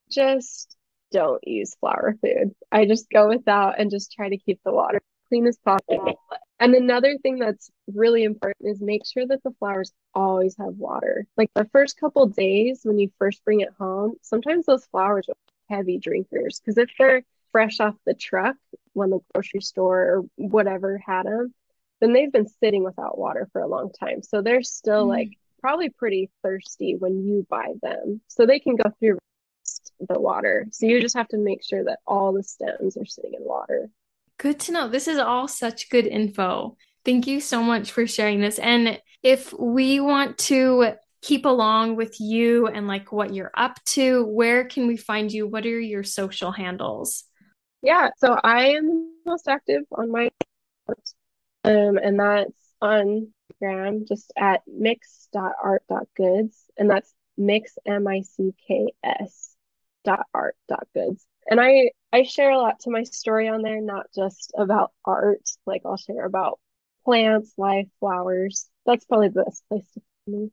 just 0.10 0.76
don't 1.12 1.46
use 1.48 1.74
flower 1.80 2.16
food. 2.22 2.54
I 2.72 2.86
just 2.86 3.10
go 3.10 3.28
without 3.30 3.80
and 3.80 3.90
just 3.90 4.12
try 4.12 4.30
to 4.30 4.38
keep 4.38 4.60
the 4.66 4.74
water 4.74 5.02
clean 5.30 5.48
as 5.48 5.58
possible. 5.58 6.20
And 6.62 6.76
another 6.76 7.17
thing 7.17 7.39
that's 7.39 7.71
really 7.91 8.24
important 8.24 8.69
is 8.69 8.80
make 8.80 9.02
sure 9.06 9.26
that 9.28 9.41
the 9.43 9.52
flowers 9.60 9.91
always 10.13 10.56
have 10.58 10.76
water. 10.78 11.26
Like 11.36 11.50
the 11.56 11.65
first 11.65 12.00
couple 12.00 12.28
days 12.28 12.82
when 12.84 13.00
you 13.00 13.12
first 13.17 13.43
bring 13.43 13.62
it 13.62 13.74
home, 13.80 14.13
sometimes 14.21 14.67
those 14.67 14.86
flowers 14.86 15.28
are 15.28 15.76
heavy 15.76 15.97
drinkers 15.97 16.60
because 16.60 16.78
if 16.78 16.91
they're 17.00 17.24
fresh 17.52 17.80
off 17.80 17.95
the 18.06 18.13
truck 18.13 18.56
when 18.93 19.10
the 19.10 19.19
grocery 19.34 19.62
store 19.62 20.02
or 20.02 20.24
whatever 20.36 21.00
had 21.00 21.26
them, 21.26 21.52
then 22.00 22.13
they've 22.13 22.32
been 22.32 22.47
sitting 22.47 22.84
without 22.84 23.17
water 23.17 23.50
for 23.52 23.62
a 23.62 23.67
long 23.67 23.91
time. 23.91 24.21
So 24.21 24.43
they're 24.43 24.63
still 24.63 25.06
Mm. 25.06 25.10
like 25.10 25.38
probably 25.62 25.89
pretty 25.89 26.30
thirsty 26.43 26.95
when 26.95 27.26
you 27.26 27.45
buy 27.50 27.74
them. 27.82 28.21
So 28.28 28.45
they 28.45 28.60
can 28.60 28.76
go 28.76 28.91
through 29.00 29.17
the 30.10 30.19
water. 30.19 30.67
So 30.71 30.86
you 30.86 31.02
just 31.02 31.15
have 31.17 31.28
to 31.30 31.38
make 31.38 31.63
sure 31.63 31.84
that 31.86 32.00
all 32.06 32.34
the 32.34 32.43
stems 32.43 32.97
are 32.97 33.06
sitting 33.06 33.34
in 33.34 33.43
water. 33.43 33.89
Good 34.41 34.60
to 34.62 34.71
know. 34.71 34.88
This 34.88 35.08
is 35.08 35.19
all 35.19 35.47
such 35.47 35.91
good 35.91 36.08
info. 36.08 36.75
Thank 37.06 37.27
you 37.27 37.39
so 37.39 37.62
much 37.62 37.91
for 37.91 38.08
sharing 38.08 38.41
this. 38.41 38.58
And 38.58 38.99
if 39.21 39.54
we 39.54 39.99
want 39.99 40.39
to 40.39 40.95
keep 41.21 41.45
along 41.45 41.95
with 41.95 42.19
you 42.19 42.65
and 42.65 42.88
like 42.88 43.12
what 43.12 43.36
you're 43.36 43.51
up 43.56 43.77
to, 43.86 44.25
where 44.25 44.65
can 44.65 44.88
we 44.88 44.97
find 44.97 45.32
you? 45.32 45.47
What 45.47 45.67
are 45.67 45.80
your 45.80 46.01
social 46.04 46.51
handles? 46.51 47.25
Yeah, 47.84 48.10
so 48.17 48.36
I 48.43 48.69
am 48.69 49.12
most 49.27 49.47
active 49.47 49.84
on 49.91 50.12
my 50.12 50.32
um, 51.63 51.99
and 51.99 52.19
that's 52.19 52.73
on 52.82 53.27
Instagram 53.62 54.08
just 54.08 54.34
at 54.36 54.62
micks.art.goods, 54.67 56.58
and 56.77 56.89
that's 56.89 57.13
mix 57.38 57.77
M 57.86 58.08
I 58.08 58.21
C 58.21 58.56
K 58.67 58.88
S 59.04 59.56
dot 60.04 60.25
art 60.34 60.56
dot 60.67 60.88
goods. 60.95 61.23
And 61.52 61.60
I 61.60 61.92
I 62.14 62.24
share 62.24 62.52
a 62.52 62.58
lot 62.58 62.80
to 62.82 62.90
my 62.90 63.04
story 63.04 63.50
on 63.50 63.62
there, 63.62 63.82
not 63.82 64.08
just 64.16 64.54
about 64.58 64.92
art. 65.06 65.42
Like 65.66 65.82
I'll 65.86 65.98
share 65.98 66.26
about 66.26 66.60
plants, 67.04 67.54
life, 67.58 67.88
flowers. 68.00 68.70
That's 68.86 69.06
probably 69.06 69.28
the 69.28 69.44
best 69.44 69.64
place 69.70 69.86
to 69.94 70.02
find 70.26 70.42
me. 70.42 70.52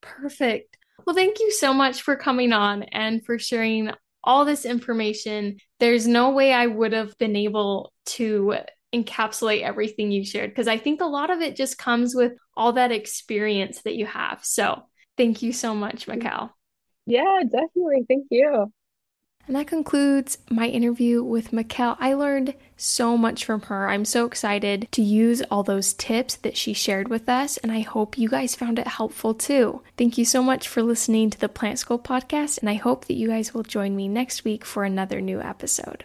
Perfect. 0.00 0.76
Well, 1.06 1.14
thank 1.14 1.38
you 1.38 1.52
so 1.52 1.72
much 1.72 2.02
for 2.02 2.16
coming 2.16 2.52
on 2.52 2.82
and 2.82 3.24
for 3.24 3.38
sharing 3.38 3.90
all 4.24 4.44
this 4.44 4.64
information. 4.64 5.58
There's 5.78 6.08
no 6.08 6.30
way 6.30 6.52
I 6.52 6.66
would 6.66 6.92
have 6.92 7.16
been 7.18 7.36
able 7.36 7.92
to 8.06 8.56
encapsulate 8.92 9.62
everything 9.62 10.10
you 10.10 10.24
shared 10.24 10.50
because 10.50 10.68
I 10.68 10.76
think 10.76 11.00
a 11.00 11.06
lot 11.06 11.30
of 11.30 11.40
it 11.40 11.56
just 11.56 11.78
comes 11.78 12.14
with 12.14 12.32
all 12.56 12.72
that 12.74 12.92
experience 12.92 13.82
that 13.82 13.94
you 13.94 14.06
have. 14.06 14.40
So, 14.42 14.82
thank 15.16 15.40
you 15.42 15.52
so 15.52 15.72
much, 15.74 16.06
mm-hmm. 16.06 16.20
Mikkel. 16.20 16.50
Yeah, 17.06 17.42
definitely. 17.44 18.04
Thank 18.08 18.26
you. 18.30 18.72
And 19.46 19.56
that 19.56 19.66
concludes 19.66 20.38
my 20.50 20.68
interview 20.68 21.22
with 21.22 21.50
Mikkel. 21.50 21.96
I 21.98 22.14
learned 22.14 22.54
so 22.76 23.16
much 23.16 23.44
from 23.44 23.62
her. 23.62 23.88
I'm 23.88 24.04
so 24.04 24.24
excited 24.24 24.88
to 24.92 25.02
use 25.02 25.42
all 25.50 25.62
those 25.62 25.92
tips 25.94 26.36
that 26.36 26.56
she 26.56 26.72
shared 26.72 27.08
with 27.08 27.28
us, 27.28 27.56
and 27.58 27.70
I 27.70 27.80
hope 27.80 28.18
you 28.18 28.28
guys 28.28 28.54
found 28.54 28.78
it 28.78 28.86
helpful 28.86 29.34
too. 29.34 29.82
Thank 29.96 30.16
you 30.16 30.24
so 30.24 30.42
much 30.42 30.68
for 30.68 30.82
listening 30.82 31.30
to 31.30 31.40
the 31.40 31.48
Plant 31.48 31.78
School 31.78 31.98
podcast, 31.98 32.58
and 32.58 32.70
I 32.70 32.74
hope 32.74 33.06
that 33.06 33.14
you 33.14 33.28
guys 33.28 33.52
will 33.52 33.62
join 33.62 33.96
me 33.96 34.08
next 34.08 34.44
week 34.44 34.64
for 34.64 34.84
another 34.84 35.20
new 35.20 35.40
episode. 35.40 36.04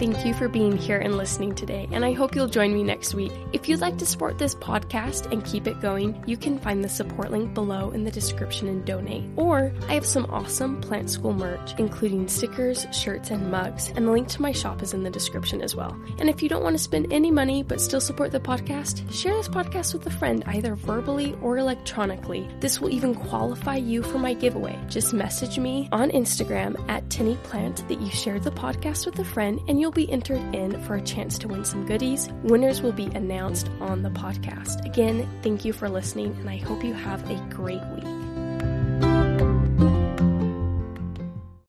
Thank 0.00 0.24
you 0.24 0.32
for 0.32 0.48
being 0.48 0.78
here 0.78 0.96
and 0.96 1.18
listening 1.18 1.54
today, 1.54 1.86
and 1.92 2.06
I 2.06 2.12
hope 2.12 2.34
you'll 2.34 2.46
join 2.46 2.72
me 2.72 2.82
next 2.82 3.12
week. 3.12 3.32
If 3.52 3.68
you'd 3.68 3.82
like 3.82 3.98
to 3.98 4.06
support 4.06 4.38
this 4.38 4.54
podcast 4.54 5.30
and 5.30 5.44
keep 5.44 5.66
it 5.66 5.82
going, 5.82 6.24
you 6.26 6.38
can 6.38 6.58
find 6.58 6.82
the 6.82 6.88
support 6.88 7.30
link 7.30 7.52
below 7.52 7.90
in 7.90 8.04
the 8.04 8.10
description 8.10 8.66
and 8.68 8.82
donate. 8.86 9.28
Or 9.36 9.70
I 9.88 9.92
have 9.92 10.06
some 10.06 10.24
awesome 10.30 10.80
Plant 10.80 11.10
School 11.10 11.34
merch, 11.34 11.74
including 11.76 12.28
stickers, 12.28 12.86
shirts, 12.92 13.30
and 13.30 13.50
mugs, 13.50 13.92
and 13.94 14.06
the 14.06 14.10
link 14.10 14.28
to 14.28 14.40
my 14.40 14.52
shop 14.52 14.82
is 14.82 14.94
in 14.94 15.02
the 15.02 15.10
description 15.10 15.60
as 15.60 15.76
well. 15.76 15.94
And 16.18 16.30
if 16.30 16.42
you 16.42 16.48
don't 16.48 16.62
want 16.62 16.78
to 16.78 16.82
spend 16.82 17.12
any 17.12 17.30
money 17.30 17.62
but 17.62 17.78
still 17.78 18.00
support 18.00 18.32
the 18.32 18.40
podcast, 18.40 19.12
share 19.12 19.34
this 19.34 19.48
podcast 19.48 19.92
with 19.92 20.06
a 20.06 20.10
friend 20.10 20.42
either 20.46 20.76
verbally 20.76 21.36
or 21.42 21.58
electronically. 21.58 22.48
This 22.60 22.80
will 22.80 22.88
even 22.88 23.14
qualify 23.14 23.76
you 23.76 24.02
for 24.02 24.18
my 24.18 24.32
giveaway. 24.32 24.78
Just 24.88 25.12
message 25.12 25.58
me 25.58 25.90
on 25.92 26.10
Instagram 26.12 26.82
at 26.88 27.06
TinnyPlant 27.10 27.86
that 27.88 28.00
you 28.00 28.08
shared 28.08 28.44
the 28.44 28.50
podcast 28.50 29.04
with 29.04 29.18
a 29.18 29.24
friend, 29.26 29.60
and 29.68 29.78
you'll 29.90 30.06
be 30.06 30.12
entered 30.12 30.54
in 30.54 30.80
for 30.84 30.94
a 30.94 31.02
chance 31.02 31.36
to 31.36 31.48
win 31.48 31.64
some 31.64 31.84
goodies. 31.84 32.28
Winners 32.44 32.80
will 32.80 32.92
be 32.92 33.06
announced 33.06 33.68
on 33.80 34.02
the 34.02 34.10
podcast. 34.10 34.84
Again, 34.86 35.28
thank 35.42 35.64
you 35.64 35.72
for 35.72 35.88
listening, 35.88 36.36
and 36.38 36.48
I 36.48 36.58
hope 36.58 36.84
you 36.84 36.92
have 36.92 37.28
a 37.28 37.34
great 37.48 37.82
week. 37.96 38.29